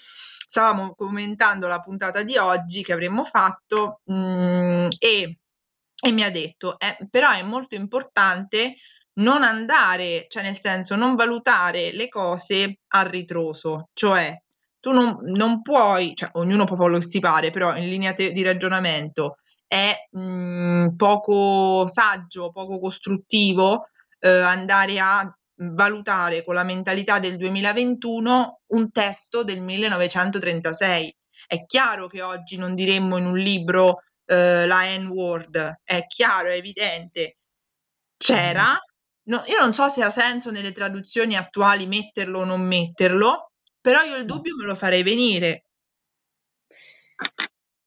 [0.50, 5.40] stavamo commentando la puntata di oggi che avremmo fatto mh, mm, e,
[6.00, 8.76] e, mi ha detto, eh, però è molto importante
[9.18, 14.36] non andare, cioè nel senso non valutare le cose a ritroso, cioè
[14.80, 18.44] tu non, non puoi, cioè ognuno può che si pare, però in linea te- di
[18.44, 23.88] ragionamento è mh, mm, poco saggio, poco costruttivo
[24.20, 31.16] eh, andare a valutare con la mentalità del 2021 un testo del 1936.
[31.48, 36.56] È chiaro che oggi non diremmo in un libro eh, la N-word, è chiaro, è
[36.56, 37.38] evidente.
[38.18, 38.78] C'era,
[39.28, 44.02] no, io non so se ha senso nelle traduzioni attuali metterlo o non metterlo, però
[44.02, 45.64] io il dubbio me lo farei venire.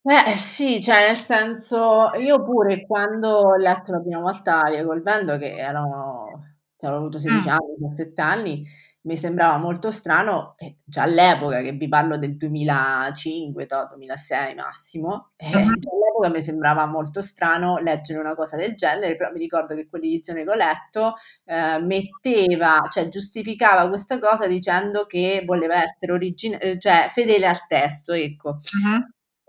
[0.02, 5.02] Eh sì, cioè nel senso, io pure quando ho letto la prima volta Via col
[5.02, 6.49] vento, che erano
[6.80, 7.52] cioè, avevo avuto 16 mm.
[7.52, 8.66] anni, 17 anni,
[9.02, 15.32] mi sembrava molto strano, eh, già all'epoca, che vi parlo del 2005, to, 2006 massimo,
[15.36, 19.74] eh, già all'epoca mi sembrava molto strano leggere una cosa del genere, però mi ricordo
[19.74, 21.14] che quell'edizione che ho letto
[21.44, 27.66] eh, metteva, cioè giustificava questa cosa dicendo che voleva essere origine- eh, cioè fedele al
[27.66, 28.58] testo, ecco.
[28.84, 29.00] Mm-hmm.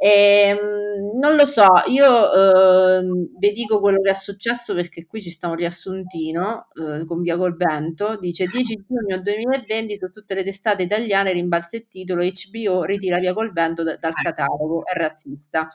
[0.04, 0.10] E,
[0.58, 3.04] ehm, non lo so, io eh,
[3.38, 7.38] vi dico quello che è successo perché qui ci sta un riassuntino eh, con Via
[7.38, 8.18] col Vento.
[8.18, 13.34] Dice 10 giugno 2020 su tutte le testate italiane rimbalza il titolo HBO ritira Via
[13.36, 15.68] col Vento da, dal catalogo, è razzista.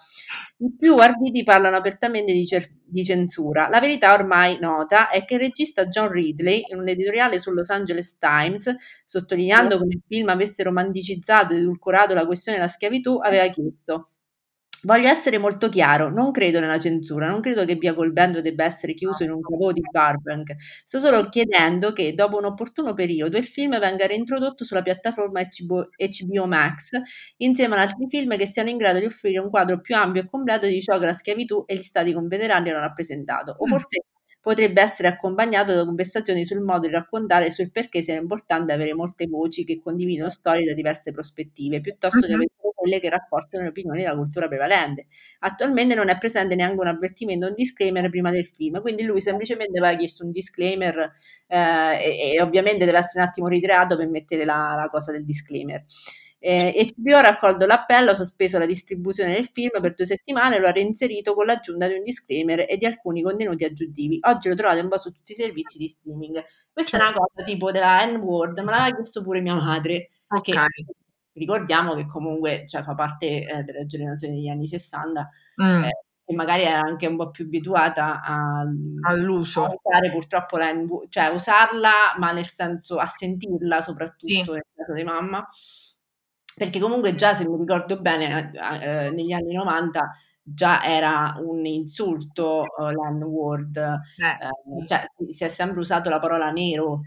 [0.58, 3.68] I più arditi parlano apertamente di, cer- di, censura.
[3.68, 7.70] La verità ormai nota è che il regista John Ridley, in un editoriale sul Los
[7.70, 13.46] Angeles Times, sottolineando come il film avesse romanticizzato ed edulcorato la questione della schiavitù, aveva
[13.46, 14.10] chiesto
[14.87, 18.62] Voglio essere molto chiaro, non credo nella censura, non credo che Via col vento debba
[18.62, 20.55] essere chiuso in un cavo di Burbank.
[20.85, 25.88] Sto solo chiedendo che, dopo un opportuno periodo, il film venga reintrodotto sulla piattaforma HBO,
[25.96, 26.90] HBO Max,
[27.38, 30.29] insieme ad altri film che siano in grado di offrire un quadro più ampio e
[30.31, 33.57] completo di ciò che la schiavitù e gli stati confederali hanno rappresentato.
[33.59, 33.68] O mm.
[33.68, 34.03] forse
[34.46, 38.94] potrebbe essere accompagnato da conversazioni sul modo di raccontare e sul perché sia importante avere
[38.94, 43.70] molte voci che condividono storie da diverse prospettive, piuttosto che avere quelle che rafforzano le
[43.70, 45.06] opinioni della cultura prevalente.
[45.40, 49.80] Attualmente non è presente neanche un avvertimento, un disclaimer prima del film, quindi lui semplicemente
[49.80, 51.11] aveva chiesto un disclaimer
[51.48, 55.24] eh, e, e, ovviamente deve essere un attimo ritirato per mettere la, la cosa del
[55.24, 55.82] disclaimer.
[56.38, 60.61] Eh, HBO ha raccolto l'appello, ha sospeso la distribuzione del film per due settimane e
[60.61, 64.18] lo ha reinserito con l'aggiunta di un disclaimer e di alcuni contenuti aggiuntivi.
[64.22, 66.44] Oggi lo trovate un po' su tutti i servizi di streaming.
[66.72, 70.11] Questa è una cosa tipo della N-word, ma l'aveva chiesto pure mia madre.
[70.29, 70.55] Okay.
[70.55, 70.85] Che
[71.37, 75.31] ricordiamo che comunque cioè, fa parte eh, della generazione degli anni 60
[75.62, 75.85] mm.
[75.85, 75.90] eh,
[76.29, 78.66] e magari era anche un po' più abituata a,
[79.03, 79.64] all'uso.
[79.64, 80.72] A usare purtroppo la
[81.09, 84.51] cioè usarla, ma nel senso a sentirla soprattutto sì.
[84.51, 85.46] nel caso di mamma.
[86.56, 90.10] Perché comunque già, se mi ricordo bene, eh, negli anni 90
[90.42, 96.50] già era un insulto uh, l'N-word, eh, cioè si, si, è sempre usato la parola
[96.50, 97.02] nero.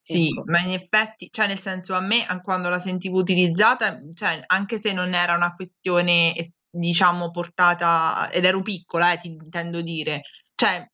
[0.00, 0.44] Sì, ecco.
[0.46, 4.92] ma in effetti, cioè nel senso a me quando la sentivo utilizzata, cioè anche se
[4.92, 6.32] non era una questione
[6.70, 10.22] diciamo portata, ed ero piccola, eh, ti intendo dire,
[10.54, 10.86] cioè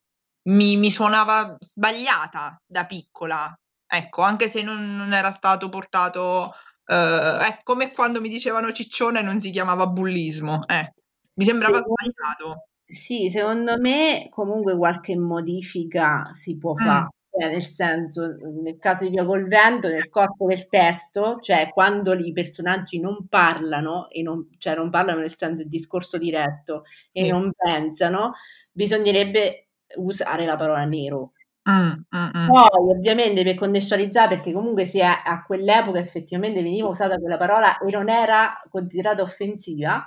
[0.45, 3.55] mi, mi suonava sbagliata da piccola,
[3.87, 6.53] ecco, anche se non, non era stato portato,
[6.87, 10.93] eh, è come quando mi dicevano ciccione non si chiamava bullismo, eh,
[11.35, 12.67] mi sembrava sì, sbagliato.
[12.85, 16.85] Sì, secondo me comunque qualche modifica si può mm.
[16.85, 21.71] fare cioè, nel senso, nel caso di Via col vento, nel corpo del testo, cioè
[21.73, 26.85] quando i personaggi non parlano, e non, cioè non parlano nel senso del discorso diretto
[27.11, 28.33] e non pensano,
[28.71, 31.33] bisognerebbe usare la parola nero.
[31.71, 32.47] Mm, mm, mm.
[32.49, 37.79] Poi, ovviamente, per contestualizzare, perché comunque si è, a quell'epoca effettivamente veniva usata quella parola
[37.79, 40.05] e non era considerata offensiva,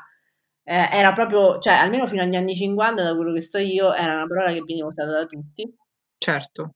[0.63, 4.13] eh, era proprio, cioè almeno fino agli anni 50, da quello che so io, era
[4.15, 5.73] una parola che veniva usata da tutti.
[6.17, 6.71] Certo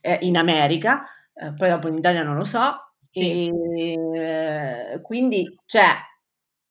[0.00, 3.48] eh, in America, eh, poi dopo in Italia non lo so, sì.
[3.48, 5.94] e, eh, quindi cioè,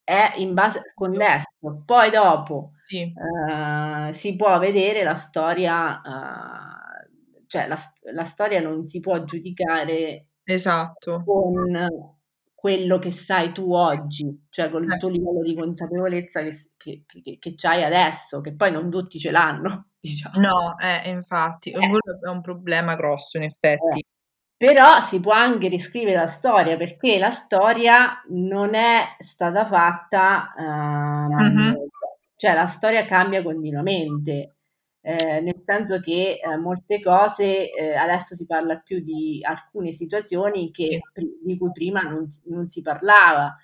[0.03, 1.83] è in base al contesto, questo.
[1.85, 3.11] Poi dopo Sì.
[3.13, 6.84] eh, si può vedere la storia, eh,
[7.55, 7.77] cioè la,
[8.13, 11.23] la storia non si può giudicare Esatto.
[11.25, 11.87] con
[12.53, 14.97] quello che sai tu oggi, cioè con il Eh.
[14.97, 19.31] tuo livello di consapevolezza che, che, che, che c'hai adesso, che poi non tutti ce
[19.31, 20.39] l'hanno, diciamo.
[20.39, 21.77] No, eh, infatti, Eh.
[21.77, 23.99] è un problema grosso in effetti.
[23.99, 24.03] Eh.
[24.57, 31.33] Però si può anche riscrivere la storia perché la storia non è stata fatta, uh,
[31.33, 31.75] Mhm.
[32.35, 34.54] cioè la storia cambia continuamente,
[35.07, 40.71] eh, nel senso che eh, molte cose, eh, adesso si parla più di alcune situazioni
[40.71, 40.99] che,
[41.43, 43.55] di cui prima non, non si parlava.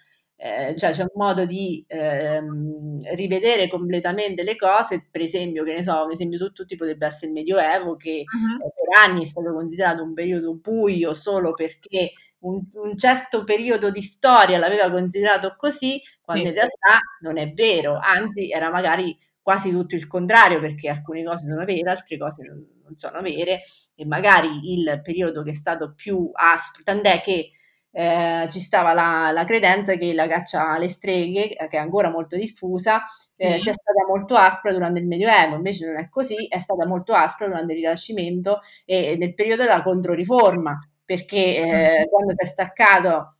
[0.44, 5.84] Eh, cioè c'è un modo di ehm, rivedere completamente le cose, per esempio, che ne
[5.84, 8.26] so, un esempio su tutti potrebbe essere il Medioevo, che eh,
[8.74, 14.02] per anni è stato considerato un periodo buio solo perché un, un certo periodo di
[14.02, 16.50] storia l'aveva considerato così, quando Sì.
[16.50, 21.50] in realtà non è vero, anzi era magari quasi tutto il contrario, perché alcune cose
[21.50, 23.62] sono vere, altre cose non, non sono vere,
[23.96, 27.52] e magari il periodo che è stato più aspro, tant'è che
[27.94, 32.36] eh, ci stava la, la, credenza che la caccia alle streghe, che è ancora molto
[32.38, 33.04] diffusa,
[33.36, 33.60] eh, Sì.
[33.60, 37.48] sia stata molto aspra durante il Medioevo, invece non è così, è stata molto aspra
[37.48, 43.38] durante il Rinascimento e nel periodo della Controriforma, perché eh, quando si è staccato,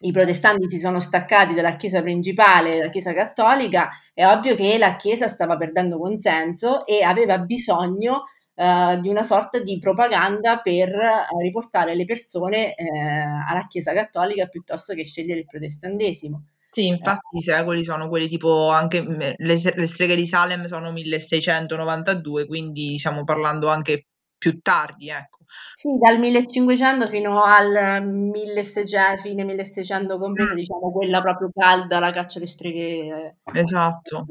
[0.00, 4.96] i protestanti si sono staccati dalla Chiesa principale, dalla Chiesa cattolica, è ovvio che la
[4.96, 8.24] Chiesa stava perdendo consenso e aveva bisogno
[8.56, 14.46] Uh, di una sorta di propaganda per uh, riportare le persone uh, alla Chiesa Cattolica
[14.46, 16.46] piuttosto che scegliere il protestantesimo.
[16.70, 22.46] Sì, infatti i secoli sono quelli tipo anche le, le, streghe di Salem sono 1692,
[22.46, 25.44] quindi stiamo parlando anche più tardi, ecco.
[25.74, 30.56] Sì, dal 1500 fino al 1600, fine 1600 compresa, mm.
[30.56, 33.38] diciamo quella proprio calda, la caccia alle streghe.
[33.52, 34.26] Esatto.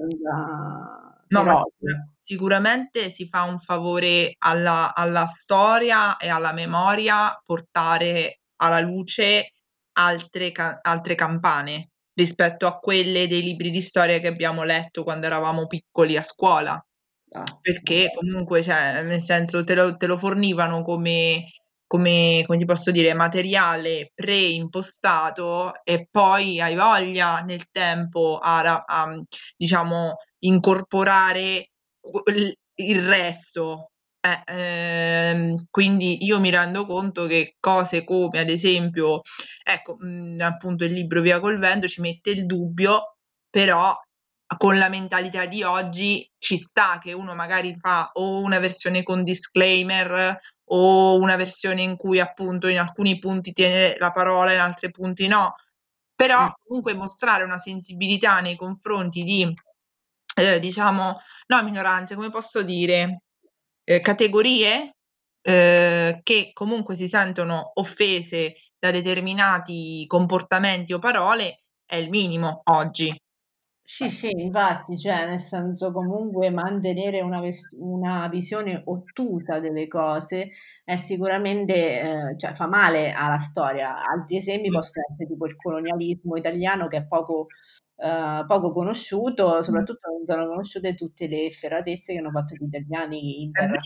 [1.28, 8.42] No, ma sicur- sicuramente si fa un favore alla, alla, storia e alla memoria portare
[8.58, 9.54] alla luce
[9.94, 15.26] altre, ca- altre, campane rispetto a quelle dei libri di storia che abbiamo letto quando
[15.26, 16.85] eravamo piccoli a scuola.
[17.38, 21.48] Ah, Perché comunque, cioè, nel senso, te lo, te lo fornivano come,
[21.86, 29.22] come, come ti posso dire, materiale preimpostato e poi hai voglia nel tempo a, a
[29.58, 31.72] diciamo, incorporare
[32.76, 33.92] il resto.
[34.26, 39.22] Eh, ehm, quindi io mi rendo conto che cose come ad esempio,
[39.64, 43.18] ecco, mh, appunto il libro Via col vento ci mette il dubbio,
[43.50, 43.94] però
[44.58, 49.24] con la mentalità di oggi ci sta che uno magari fa o una versione con
[49.24, 54.92] disclaimer o una versione in cui appunto in alcuni punti tiene la parola, in altri
[54.92, 55.56] punti no,
[56.16, 59.54] però comunque mostrare una sensibilità nei confronti di
[60.36, 63.22] eh, diciamo, no, minoranze, come posso dire,
[63.84, 64.96] eh, categorie
[65.42, 73.16] eh, che comunque si sentono offese da determinati comportamenti o parole è il minimo oggi.
[73.88, 80.50] Sì, sì, infatti, cioè, nel senso comunque mantenere una, ves- una visione ottusa delle cose
[80.84, 83.96] è sicuramente, eh, cioè, fa male alla storia.
[84.04, 87.48] Altri esempi possono essere tipo il colonialismo italiano che è poco,
[87.98, 93.44] eh, poco conosciuto, soprattutto non sono conosciute tutte le efferatezze che hanno fatto gli italiani
[93.44, 93.78] in terra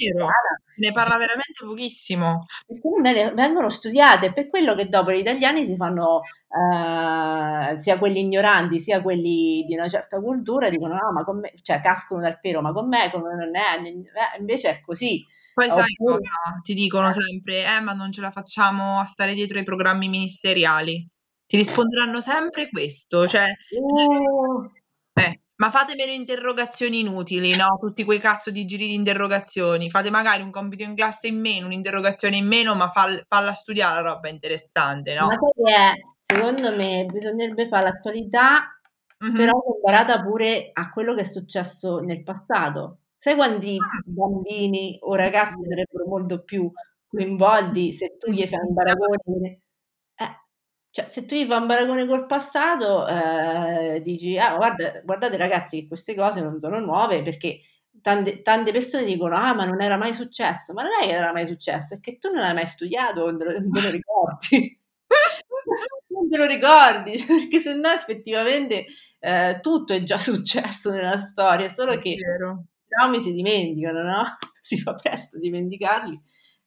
[0.80, 2.45] ne parla veramente pochissimo.
[2.65, 8.22] Perché non vengono studiate, per quello che dopo gli italiani si fanno, eh, sia quelli
[8.22, 12.39] ignoranti, sia quelli di una certa cultura, dicono no, ma con me, cioè cascano dal
[12.39, 15.26] pero, ma con me come non è, Eh, invece è così.
[15.54, 16.62] Poi sai cosa?
[16.63, 21.06] Ti dicono sempre, eh, ma non ce la facciamo a stare dietro ai programmi ministeriali.
[21.49, 24.69] Ti risponderanno sempre questo, cioè, Uh,
[25.19, 27.75] eh, ma fate meno interrogazioni inutili, no?
[27.81, 29.89] Tutti quei cazzo di giri di interrogazioni.
[29.89, 33.95] Fate magari un compito in classe in meno, un'interrogazione in meno, ma fall- falla studiare
[34.04, 35.25] la roba interessante, no?
[35.25, 35.91] Ma che è?
[36.21, 38.79] Secondo me bisognerebbe fare l'attualità,
[39.17, 39.33] Mhm.
[39.33, 43.00] però comparata pure a quello che è successo nel passato.
[43.17, 43.75] Sai quanti
[44.06, 46.71] bambini o ragazzi sarebbero molto più
[47.08, 49.62] coinvolti se tu gli fai un paragone?
[51.00, 55.81] Cioè, se tu gli fai un paragone col passato, eh, dici, ah, guarda, guardate ragazzi
[55.81, 57.62] che queste cose non sono nuove perché
[58.02, 60.73] tante, tante persone dicono, ah, ma non era mai successo.
[60.73, 63.37] Ma non è che era mai successo, è che tu non hai mai studiato, non
[63.37, 64.79] te lo, non te lo ricordi.
[66.08, 68.85] non te lo ricordi, perché se no effettivamente
[69.19, 72.17] eh, tutto è già successo nella storia, solo che i
[72.87, 74.23] traumi si dimenticano, no?
[74.69, 76.21] Si fa presto a dimenticarli.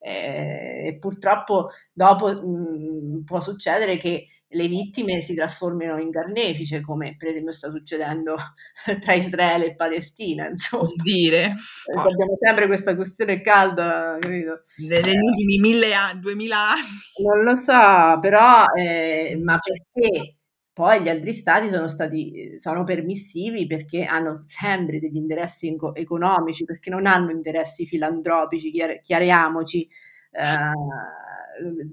[0.04, 7.14] Eh, e purtroppo dopo mh, può succedere che le vittime si trasformino in carnefice, come
[7.16, 8.36] per esempio sta succedendo
[9.00, 10.90] tra Israele e Palestina, insomma.
[11.02, 11.44] Dire.
[11.86, 14.62] Eh, abbiamo sempre questa questione calda, capito?
[14.88, 16.88] Negli ultimi mille anni, duemila anni.
[17.24, 20.36] Non lo so, però, eh, ma perché
[20.82, 26.90] poi gli altri stati sono stati, sono permissivi perché hanno sempre degli interessi economici, perché
[26.90, 29.88] non hanno interessi filantropici, chiariamoci,
[30.32, 30.72] eh,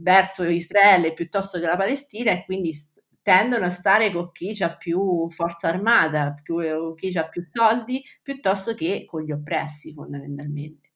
[0.01, 2.75] verso Israele piuttosto che la Palestina e quindi
[3.21, 8.73] tendono a stare con chi ha più forza armata, più, chi ha più soldi, piuttosto
[8.73, 10.93] che con gli oppressi fondamentalmente.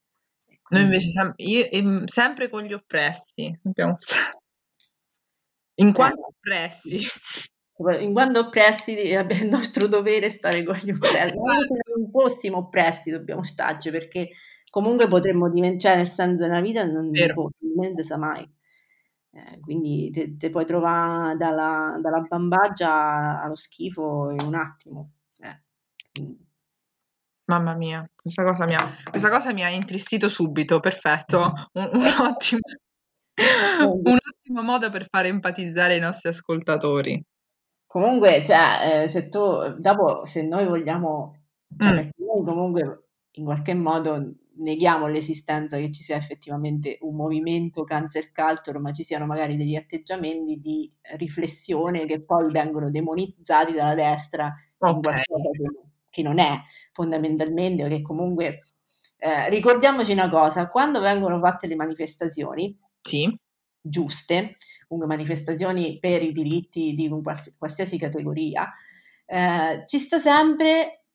[0.69, 3.55] Noi invece sem- io, sempre con gli oppressi,
[5.75, 7.05] in eh, quanto eh, oppressi.
[7.75, 11.35] In quanto oppressi è il nostro dovere stare con gli oppressi.
[11.35, 14.29] Non fossimo oppressi dobbiamo starci perché
[14.69, 18.47] comunque potremmo diventare, cioè nel senso nella vita non, non sa mai.
[19.35, 25.13] Eh, quindi te, te, puoi trovare dalla, dalla, bambaggia allo schifo in un attimo.
[25.39, 26.37] Eh.
[27.45, 32.05] Mamma mia, questa cosa mi ha, questa cosa mi ha intristito subito, perfetto, un, un,
[32.05, 32.61] ottimo,
[34.03, 37.23] un ottimo modo per fare empatizzare i nostri ascoltatori.
[37.93, 39.39] Comunque, cioè, eh, se tu,
[39.77, 41.35] dopo, se noi vogliamo,
[41.77, 41.95] cioè, mm.
[41.95, 48.31] perché noi comunque in qualche modo neghiamo l'esistenza che ci sia effettivamente un movimento cancel
[48.31, 54.51] culture, ma ci siano magari degli atteggiamenti di riflessione che poi vengono demonizzati dalla destra
[54.79, 54.95] okay.
[54.95, 56.61] in qualcosa che, che, non è
[56.93, 58.61] fondamentalmente, o che comunque
[59.17, 63.37] eh, ricordiamoci una cosa, quando vengono fatte le manifestazioni sì.
[63.83, 64.55] Giuste,
[64.87, 68.71] comunque manifestazioni per i diritti di quals- qualsiasi categoria,
[69.25, 71.05] eh, ci sta sempre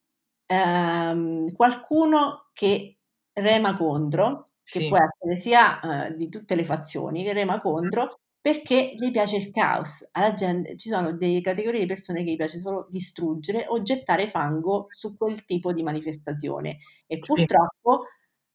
[0.45, 2.97] ehm, qualcuno che
[3.33, 8.93] rema contro, che può essere sia eh, di tutte le fazioni, che rema contro perché
[8.95, 10.07] gli piace il caos.
[10.11, 14.29] Alla gente, ci sono delle categorie di persone che gli piace solo distruggere o gettare
[14.29, 16.77] fango su quel tipo di manifestazione.
[17.05, 17.33] E sì.
[17.33, 18.05] purtroppo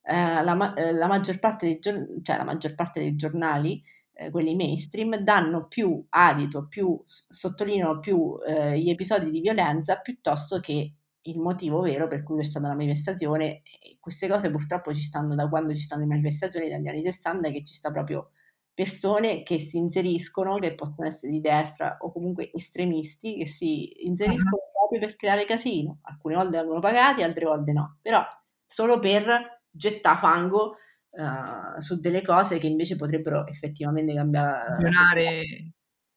[0.03, 3.83] eh, la, eh, la, maggior dei, cioè la, maggior parte dei giornali,
[4.15, 10.61] eh, quelli mainstream, danno più adito, più, sottolineano più eh, gli episodi di violenza piuttosto
[10.61, 10.93] che
[11.27, 13.63] il motivo vero per cui c'è stata la manifestazione.
[13.63, 17.51] E queste cose purtroppo ci stanno da quando ci stanno le manifestazioni dagli anni 60
[17.51, 18.31] che ci sta proprio
[18.75, 24.63] persone che si inseriscono, che possono essere di destra o comunque estremisti, che si inseriscono
[24.73, 25.99] proprio per creare casino.
[26.03, 28.23] Alcune volte vengono pagati, altre volte no, però
[28.67, 30.77] solo per gettare fango
[31.17, 34.83] uh, su delle cose che invece potrebbero effettivamente cambiare.
[34.83, 35.73] Cambiare,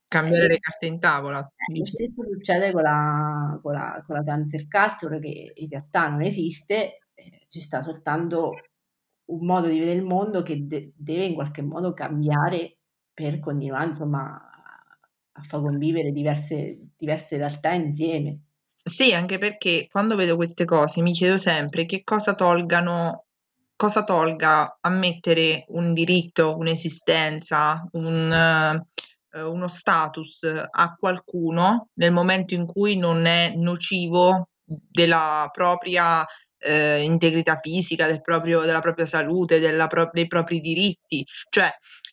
[0.07, 1.39] cambiare le carte in tavola.
[1.39, 6.09] Eh, lo stesso succede con la, con, la, con la cancer culture che in realtà
[6.09, 8.51] non esiste, eh, ci sta soltanto
[9.25, 12.77] un modo di vedere il mondo che de- deve in qualche modo cambiare
[13.13, 14.41] per continuare insomma
[15.39, 18.39] a far convivere diverse, diverse realtà insieme.
[18.83, 23.26] Sì, anche perché quando vedo queste cose mi chiedo sempre che cosa tolgano,
[23.77, 28.31] cosa tolga a mettere un diritto, un'esistenza, un,
[29.33, 36.25] eh, uno status a qualcuno nel momento in cui non è nocivo della propria
[36.59, 41.25] eh, integrità fisica, del proprio, della propria salute, pro- dei propri diritti.
[41.49, 41.69] Cioè,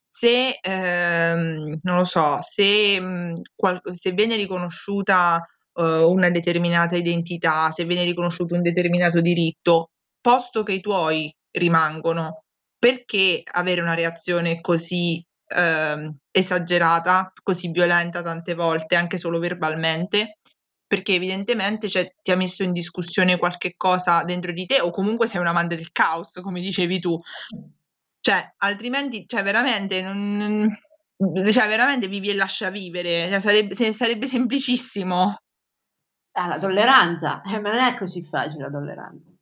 [0.09, 5.45] se, ehm, non lo so, se, mh, mm, qual- se viene riconosciuta
[5.77, 9.91] uh, una determinata identità, se viene riconosciuto un determinato diritto,
[10.21, 12.45] posto che i tuoi rimangono,
[12.79, 20.39] perché avere una reazione così ehm, esagerata, così violenta tante volte, anche solo verbalmente?
[20.87, 25.27] perché evidentemente cioè, ti ha messo in discussione qualche cosa dentro di te o comunque
[25.27, 27.21] sei un amante del caos, come dicevi tu.
[28.21, 30.69] Cioè, altrimenti, cioè, veramente, non,
[31.51, 35.37] cioè, veramente vivi e lascia vivere, cioè, sarebbe, sarebbe semplicissimo.
[36.37, 39.33] Ah, la tolleranza, eh, ma non è così facile la tolleranza.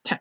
[0.00, 0.18] Cioè.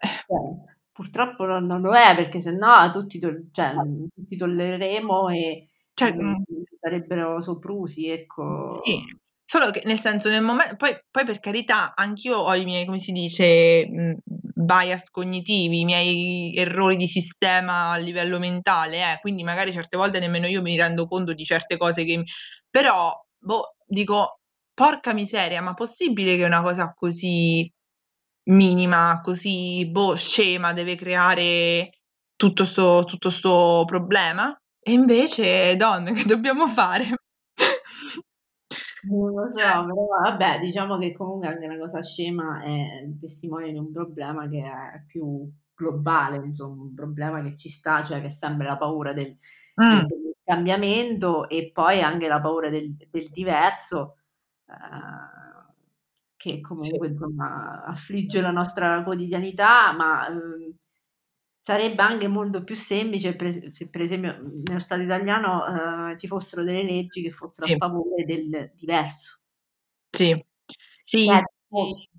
[1.02, 3.74] Purtroppo non, non, lo è, perché se no tutti, to- cioè,
[4.14, 6.36] tutti tollereremo e, cioè, e mm.
[6.80, 8.84] sarebbero soprusi, ecco.
[8.86, 9.02] Sì.
[9.44, 13.00] Solo che nel senso, nel momento, poi, poi per carità, anch'io ho i miei, come
[13.00, 14.14] si dice, mh,
[14.64, 20.20] bias cognitivi, i miei errori di sistema a livello mentale, eh, quindi magari certe volte
[20.20, 22.24] nemmeno io mi rendo conto di certe cose che...
[22.70, 24.40] Però, boh, dico,
[24.72, 27.68] porca miseria, ma possibile che una cosa così
[28.50, 31.92] minima, così, boh, scema deve creare
[32.36, 34.56] tutto sto, tutto sto problema?
[34.80, 37.16] E invece, donne, che dobbiamo fare?
[39.04, 43.78] Non lo so, però vabbè, diciamo che comunque anche una cosa scema è testimone di
[43.78, 48.32] un problema che è più globale, insomma, un problema che ci sta, cioè che è
[48.32, 49.36] sempre la paura del,
[49.84, 50.06] mm.
[50.06, 54.18] del cambiamento e poi anche la paura del, del diverso,
[54.68, 54.74] eh,
[56.42, 57.10] che comunque Sì.
[57.10, 60.76] insomma, affligge la nostra quotidianità, ma eh,
[61.60, 66.64] sarebbe anche molto più semplice per se per esempio nello Stato italiano eh, ci fossero
[66.64, 67.78] delle leggi che fossero a Sì.
[67.78, 69.38] favore del diverso.
[70.14, 70.34] Sì,
[71.04, 72.10] sì, infatti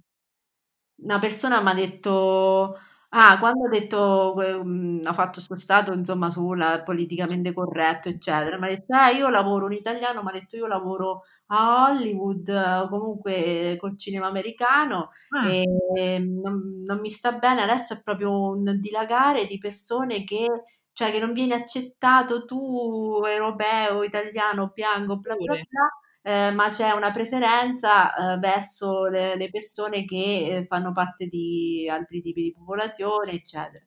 [1.03, 2.79] una persona m'ha detto
[3.11, 8.59] ah, quando ha detto que mhmm, ha fatto 'sto stato insomma sulla politicamente corretto, eccetera,
[8.59, 11.23] m'ha detto: "Eh, io lavoro un italiano m'ha detto: "Io lavoro
[11.53, 15.63] a Hollywood, comunque col cinema americano, Ah.
[15.81, 20.47] e non non mi sta bene, adesso è proprio un dilagare di persone che
[20.93, 26.91] cioè che non vieni accettato tu europeo, italiano, bianco, bla bla bla, ehm, ma c'è
[26.93, 32.53] una preferenza, uhm, verso le le persone che, ehm, fanno parte di altri tipi di
[32.53, 33.85] popolazione, eccetera.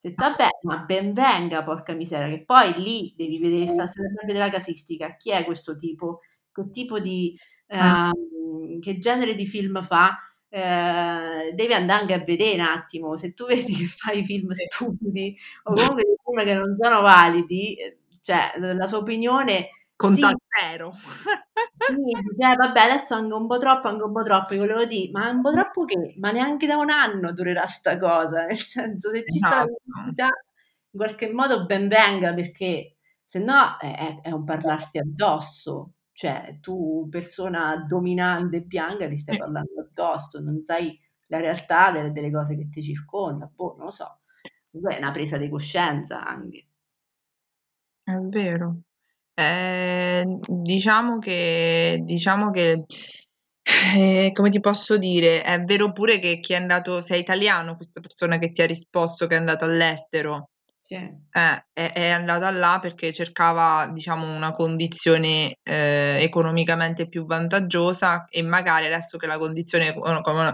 [0.00, 4.48] Detto: "Vabbè, ma ben venga, porca miseria", che poi lì devi vedere sta sempre della
[4.50, 6.20] casistica, chi è questo tipo,
[6.56, 7.38] che tipo di
[7.78, 7.96] Mh.
[8.12, 13.34] ehm, che genere di film fa, ehm, devi andà anche a vedere un attimo, se
[13.34, 17.76] tu vedi che fa i film stupidi o comunque dei film che non sono validi,
[17.78, 20.94] ehm, cioè la sua opinione Conta sì 0.
[21.84, 21.92] sì,
[22.38, 24.54] "Eh vabbè, adesso anche un po' troppo, anche un po' troppo".
[24.54, 26.14] Gli volevo dì: "Ma un po' troppo che?
[26.18, 29.92] Ma neanche da 1 anno durerà 'sta cosa, nel senso se ci sta la Esatto.
[30.92, 35.92] in qualche modo ben venga, perché se no è è un parlarsi addosso.
[36.18, 42.30] Cioè, tu persona dominante bianca ti stai parlando addosso, non sai la realtà delle delle
[42.30, 43.50] cose che ti circonda.
[43.54, 44.20] Boh, non lo so.
[44.70, 46.68] È una presa di coscienza anche.
[48.08, 48.82] È vero.
[49.34, 52.84] Ehm, diciamo che diciamo che,
[53.96, 57.76] eh, come ti posso dire, è vero pure che chi è andato se è italiano
[57.76, 60.50] questa persona che ti ha risposto che è andato all'estero,
[60.90, 68.42] Eh, è è andata là perché cercava, diciamo, una condizione, ehm, economicamente più vantaggiosa e
[68.42, 69.94] magari adesso che la condizione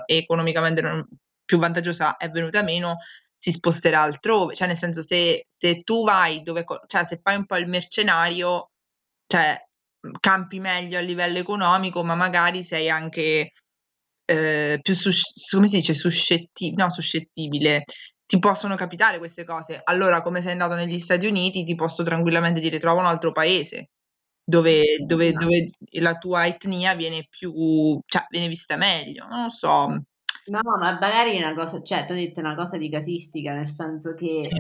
[0.07, 1.07] economicamente
[1.45, 2.97] più vantaggiosa è venuta meno,
[3.37, 4.55] si sposterà altrove.
[4.55, 8.71] Cioè, nel senso, se se tu vai dove cioè se fai un po' il mercenario,
[9.27, 9.57] cioè,
[10.21, 13.53] campi meglio a livello economico, ma magari sei anche,
[14.25, 17.85] ehm, più susc come si dice, suscetti no suscettibile,
[18.33, 19.79] ti possono capitare queste cose.
[19.85, 23.91] Allora, come sei andato negli Stati Uniti, ti posso tranquillamente dire: trova un altro paese
[24.45, 25.71] dove dove dove
[26.01, 30.03] la tua etnia viene più cioè viene vista meglio, non lo so.
[30.47, 33.67] No, ma magari è una cosa cioè t'ho detto è una cosa di casistica, nel
[33.69, 34.59] senso che, Sì.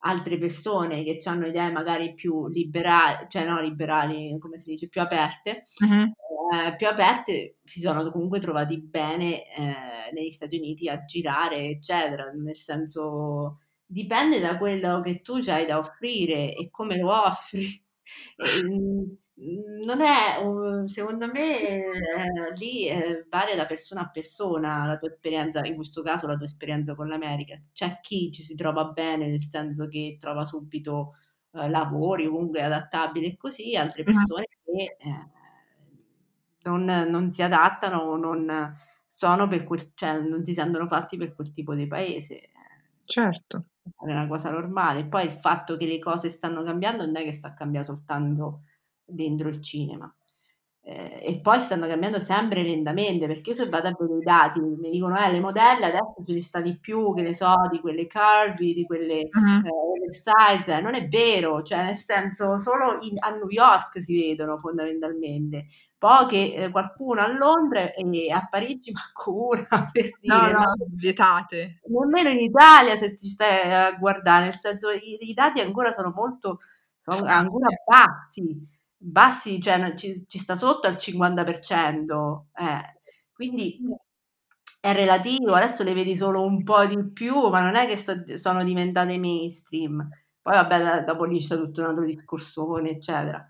[0.00, 5.00] Altre persone che c'hanno idee magari più libera cioè no liberali, come si dice, più
[5.00, 6.12] aperte, Mh-mh.
[6.52, 12.30] ehm, più aperte si sono comunque trovati bene, ehm, negli Stati Uniti a girare, eccetera.
[12.30, 17.82] Nel senso, dipende da quello che tu c'hai da offrire e come lo offri.
[18.42, 19.16] Mhmm,
[19.84, 25.64] non è secondo me, ehm, lì, ehm, varia da persona a persona la tua esperienza,
[25.64, 27.60] in questo caso la tua esperienza con l'America.
[27.72, 31.14] C'è chi ci si trova bene, nel senso che trova subito,
[31.52, 35.30] ehm, lavori, comunque è adattabile e così, altre persone che, ehm,
[36.64, 38.72] non non si adattano o non
[39.06, 42.34] sono per quel cioè non si sentono fatti per quel tipo di paese.
[42.42, 42.50] Eh
[43.06, 43.64] Certo.
[44.00, 45.06] è una cosa normale.
[45.06, 48.62] Poi il fatto che le cose stanno cambiando non è che sta cambia soltanto
[49.08, 50.12] dentro il cinema.
[50.82, 54.60] Ehm, e poi stanno cambiando sempre lentamente, perché io se vado a vedere i dati,
[54.60, 57.80] mi dicono: "Eh, le modelle adesso ce ne sta di più, che ne so, di
[57.80, 59.62] quelle curvy, di quelle, Mh-mh.
[59.62, 60.80] ehm, oversize".
[60.80, 65.66] Non è vero, cioè nel senso solo in a New York si vedono fondamentalmente.
[65.98, 70.74] Poche ehm, qualcuno a Londra e a Parigi manco una, per No, dire, no, ma
[70.94, 71.82] vietate.
[71.88, 76.12] nemmeno in Italia se ci stai a guardà, nel senso i i dati ancora sono
[76.14, 76.60] molto
[77.02, 78.42] sono ancora bassi,
[78.98, 82.96] bassi, cioè ci ci sta sotto al 50%, eh.
[83.32, 83.78] Quindi
[84.80, 88.22] è relativo, adesso le vedi solo un po' di più, ma non è che so
[88.36, 90.08] sono diventate mainstream.
[90.42, 93.48] Poi vabbè da dopo lì c'è tutto un altro discorsone, eccetera.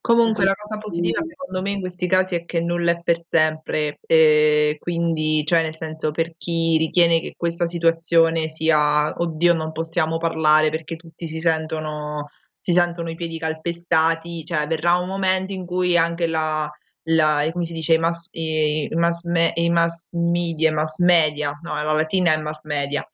[0.00, 3.98] Comunque la cosa positiva secondo me in questi casi è che nulla è per sempre,
[4.06, 10.18] ehm, quindi cioè nel senso per chi ritiene che questa situazione sia: "Oddio non possiamo
[10.18, 12.26] parlare perché tutti si sentono
[12.66, 16.68] si sentono i piedi calpestati", cioè verrà un momento in cui anche la
[17.08, 21.74] la come si dice, i mass i mass me i mass media mass media, no
[21.74, 23.08] la latina è mass media,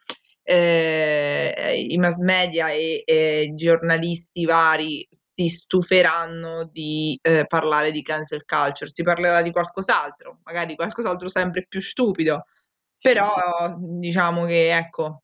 [0.45, 8.45] ehm, i mass media e e giornalisti vari si stuferanno di, ehm, parlare di cancel
[8.47, 8.91] culture.
[8.95, 12.47] Si parlerà di qualcos'altro, magari qualcos'altro sempre più stupido,
[13.01, 13.31] però
[13.79, 15.22] diciamo che ecco,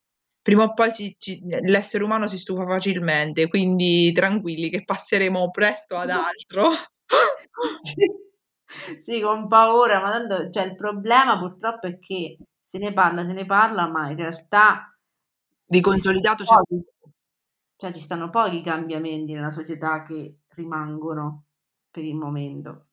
[0.49, 5.95] prima o poi ci, ci, l'essere umano si stufa facilmente, quindi tranquilli che passeremo presto
[5.95, 6.71] ad altro.
[7.83, 8.99] sì.
[8.99, 13.35] sì, con paura, ma tanto, cioè, il problema purtroppo è che se ne parla, se
[13.35, 14.99] ne parla, ma in realtà
[15.67, 16.55] di consolidato c'è
[17.77, 21.45] cioè ci stanno pochi cambiamenti nella società che rimangono
[21.91, 22.87] per il momento.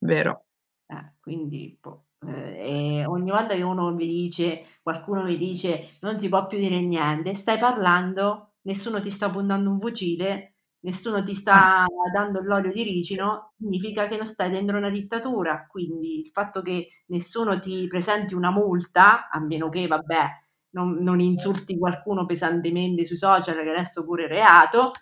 [0.00, 0.44] Vero.
[0.88, 6.28] Eh, quindi boh, eh, ogni volta che uno mi dice, qualcuno mi dice non si
[6.28, 11.84] può più dire niente, stai parlando, nessuno ti sta puntando un fucile, nessuno ti sta
[12.12, 15.66] dando l'olio di ricino, significa che non stai dentro una dittatura.
[15.66, 20.26] Quindi il fatto che nessuno ti presenti una multa, a meno che, vabbè,
[20.70, 24.92] non, non insulti qualcuno pesantemente sui social, che adesso pure è reato,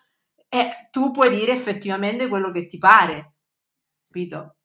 [0.48, 3.34] e tu puoi dire effettivamente quello che ti pare,
[4.06, 4.56] capito?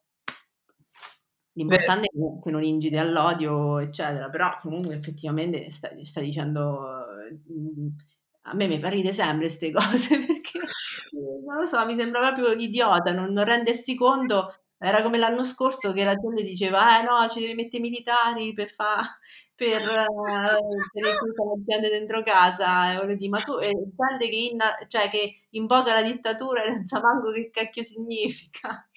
[1.57, 2.25] L'importante Beh.
[2.37, 7.05] è che non incide all'odio, eccetera, però comunque effettivamente stai, stai dicendo...
[7.47, 7.87] Mh,
[8.49, 10.59] a me mi ride sempre queste cose perché
[11.45, 14.53] non lo so, mi sembra proprio idiota non, non rendersi conto.
[14.79, 18.53] Era come l'anno scorso che la gente diceva: Eh no, ci devi mettere i militari
[18.53, 19.07] per fare
[19.55, 19.81] per
[20.93, 22.93] tenere chiusa la gente dentro casa.
[22.93, 26.69] E voglio dire, ma tu è gente che, in, cioè, che invoca la dittatura e
[26.69, 28.87] non sa manco che cacchio significa.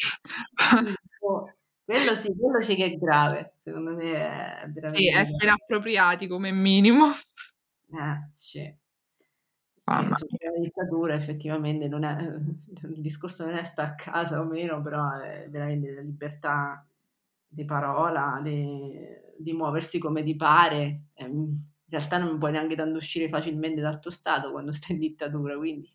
[1.19, 1.51] Boh,
[1.91, 4.97] quello sì, quello sì che è grave, secondo me è veramente.
[4.97, 7.11] Sì, essere appropriati come minimo.
[7.11, 8.75] Eh, sì.
[9.85, 12.17] Mamma la dittatura effettivamente non è,
[12.87, 16.87] il discorso non è sta a casa o meno, però è veramente la libertà
[17.49, 18.93] di parola, di,
[19.37, 21.07] di muoversi come ti pare.
[21.17, 25.57] In realtà non puoi neanche tanto uscire facilmente dal tuo stato quando stai in dittatura,
[25.57, 25.93] quindi...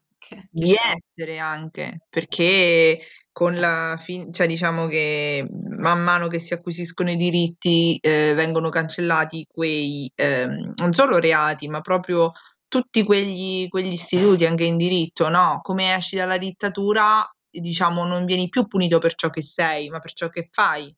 [0.49, 2.99] Di essere anche, perché
[3.31, 5.45] con la fin- cioè diciamo che
[5.77, 11.67] man mano che si acquisiscono i diritti eh, vengono cancellati quei eh, non solo reati,
[11.67, 12.31] ma proprio
[12.67, 15.59] tutti quegli, quegli istituti anche in diritto, no?
[15.61, 20.13] Come esci dalla dittatura, diciamo, non vieni più punito per ciò che sei, ma per
[20.13, 20.93] ciò che fai.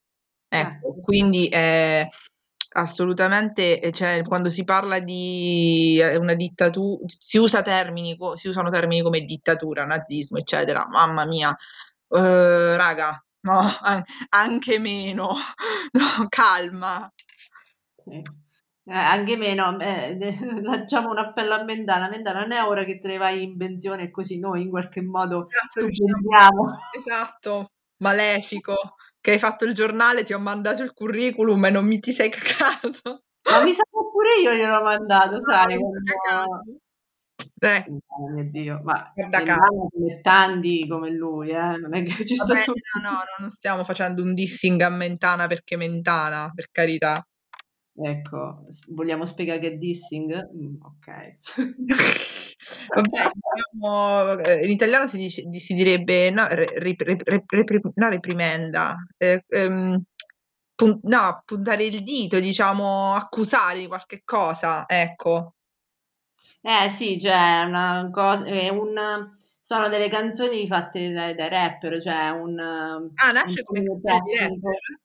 [0.50, 1.02] Ecco, eh.
[1.02, 2.08] quindi eh,
[2.78, 9.22] assolutamente, cioè, quando si parla di una dittatura, si, usa termini, si usano termini come
[9.22, 10.88] dittatura, nazismo, eccetera.
[10.88, 13.62] Mamma mia, uh, raga, no,
[14.30, 15.36] anche meno,
[15.92, 17.12] no, calma.
[18.90, 20.18] Eh, anche meno, eh,
[20.62, 22.10] lanciamo un appello a Mendana.
[22.10, 25.02] Mendana, non è ora che te ne vai in pensione e così noi in qualche
[25.02, 26.80] modo esatto, subentriamo.
[26.96, 28.96] Esatto, malefico,
[29.28, 32.30] che hai fatto il giornale, ti ho mandato il curriculum e non mi ti sei
[32.32, 33.24] cacato.
[33.52, 35.78] Ma mi sa che pure io gliel'ho mandato, sai?
[35.78, 36.80] Quando...
[37.60, 37.86] Eh.
[38.08, 41.76] Oh mio Dio, ma come tanti come lui, eh?
[41.78, 42.66] non è che ci sta Vabbè,
[43.02, 47.22] No, no, non stiamo facendo un dissing a Mentana perché Mentana, per carità.
[48.00, 50.50] Ecco, vogliamo spiegare che è dissing?
[50.56, 51.38] Mm, ok.
[52.94, 58.98] Vabbè, diciamo, eh, in italiano si, dice, si direbbe no, rip, rip, rip, no reprimenda,
[59.18, 60.00] eh, ehm,
[60.76, 65.56] pun- no, puntare il dito, diciamo, accusare di qualche cosa, ecco.
[66.62, 72.30] Eh sì, cioè, una cosa, è un, sono delle canzoni fatte dai, dai rapper, cioè
[72.30, 72.60] un...
[72.60, 75.00] Ah, nasce come canzone di rapper?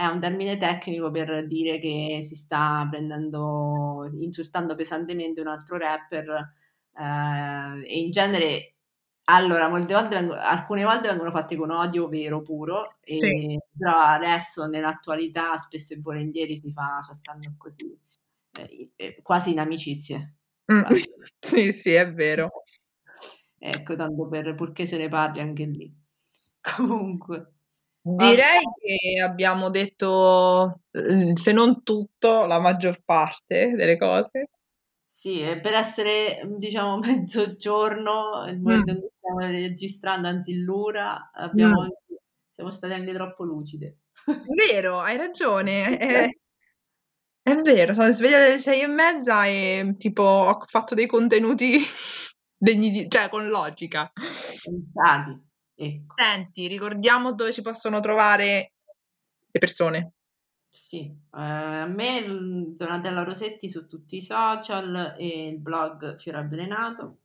[0.00, 6.54] È un termine tecnico per dire che si sta prendendo, insultando pesantemente un altro rapper
[6.96, 8.76] eh, e in genere,
[9.24, 13.58] allora, molte volte vengono, alcune volte vengono fatte con odio vero, puro, e, sì.
[13.76, 17.94] però adesso nell'attualità spesso e volentieri si fa soltanto così,
[18.96, 20.36] eh, quasi in amicizie.
[20.72, 20.80] Mm.
[20.80, 21.12] Quasi.
[21.38, 22.48] sì, sì, è vero.
[23.58, 25.94] Ecco, tanto per purché se ne parli anche lì.
[26.76, 27.52] Comunque.
[28.04, 34.48] Direi che abbiamo detto, mhmm, se non tutto, la maggior parte delle cose.
[35.12, 38.92] Sì, e per essere, mhmm, diciamo mezzogiorno, il momento Mh.
[38.92, 41.90] in cui stiamo registrando, anzi l'ora, abbiamo Mh.
[42.54, 43.98] siamo state anche troppo lucide.
[44.46, 46.30] Vero, hai ragione, è
[47.42, 51.78] è vero, sono sveglia alle 6 e mezza e tipo ho fatto dei contenuti
[52.56, 54.12] degni di cioè con logica.
[54.64, 55.49] Pensati.
[55.82, 56.14] Ecco.
[56.14, 58.72] Senti, ricordiamo dove ci possono trovare
[59.50, 60.12] le persone.
[60.68, 66.38] Sì, eh, a me mm, Donatella Rosetti su tutti i social e il blog Fiore
[66.38, 67.20] Avvelenato.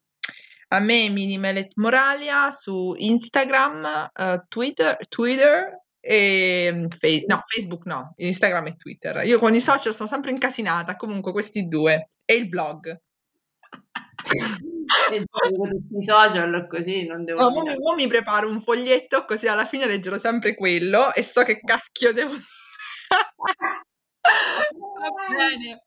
[0.70, 8.14] A me Minimelet Moralia su Instagram, uh, Twitter, Twitter e mm, fe- no, Facebook no,
[8.16, 9.26] Instagram e Twitter.
[9.26, 12.12] Io con i social sono sempre incasinata, comunque questi due.
[12.24, 13.02] E il blog.
[14.86, 17.78] tutti i social così non devo no, dire.
[17.96, 22.34] mi preparo un foglietto così alla fine leggerò sempre quello e so che cacchio devo
[22.34, 22.44] dire.
[24.26, 25.84] Va bene.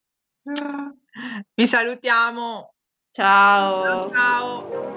[1.54, 2.74] Vi salutiamo.
[3.10, 4.96] Ciao, ciao.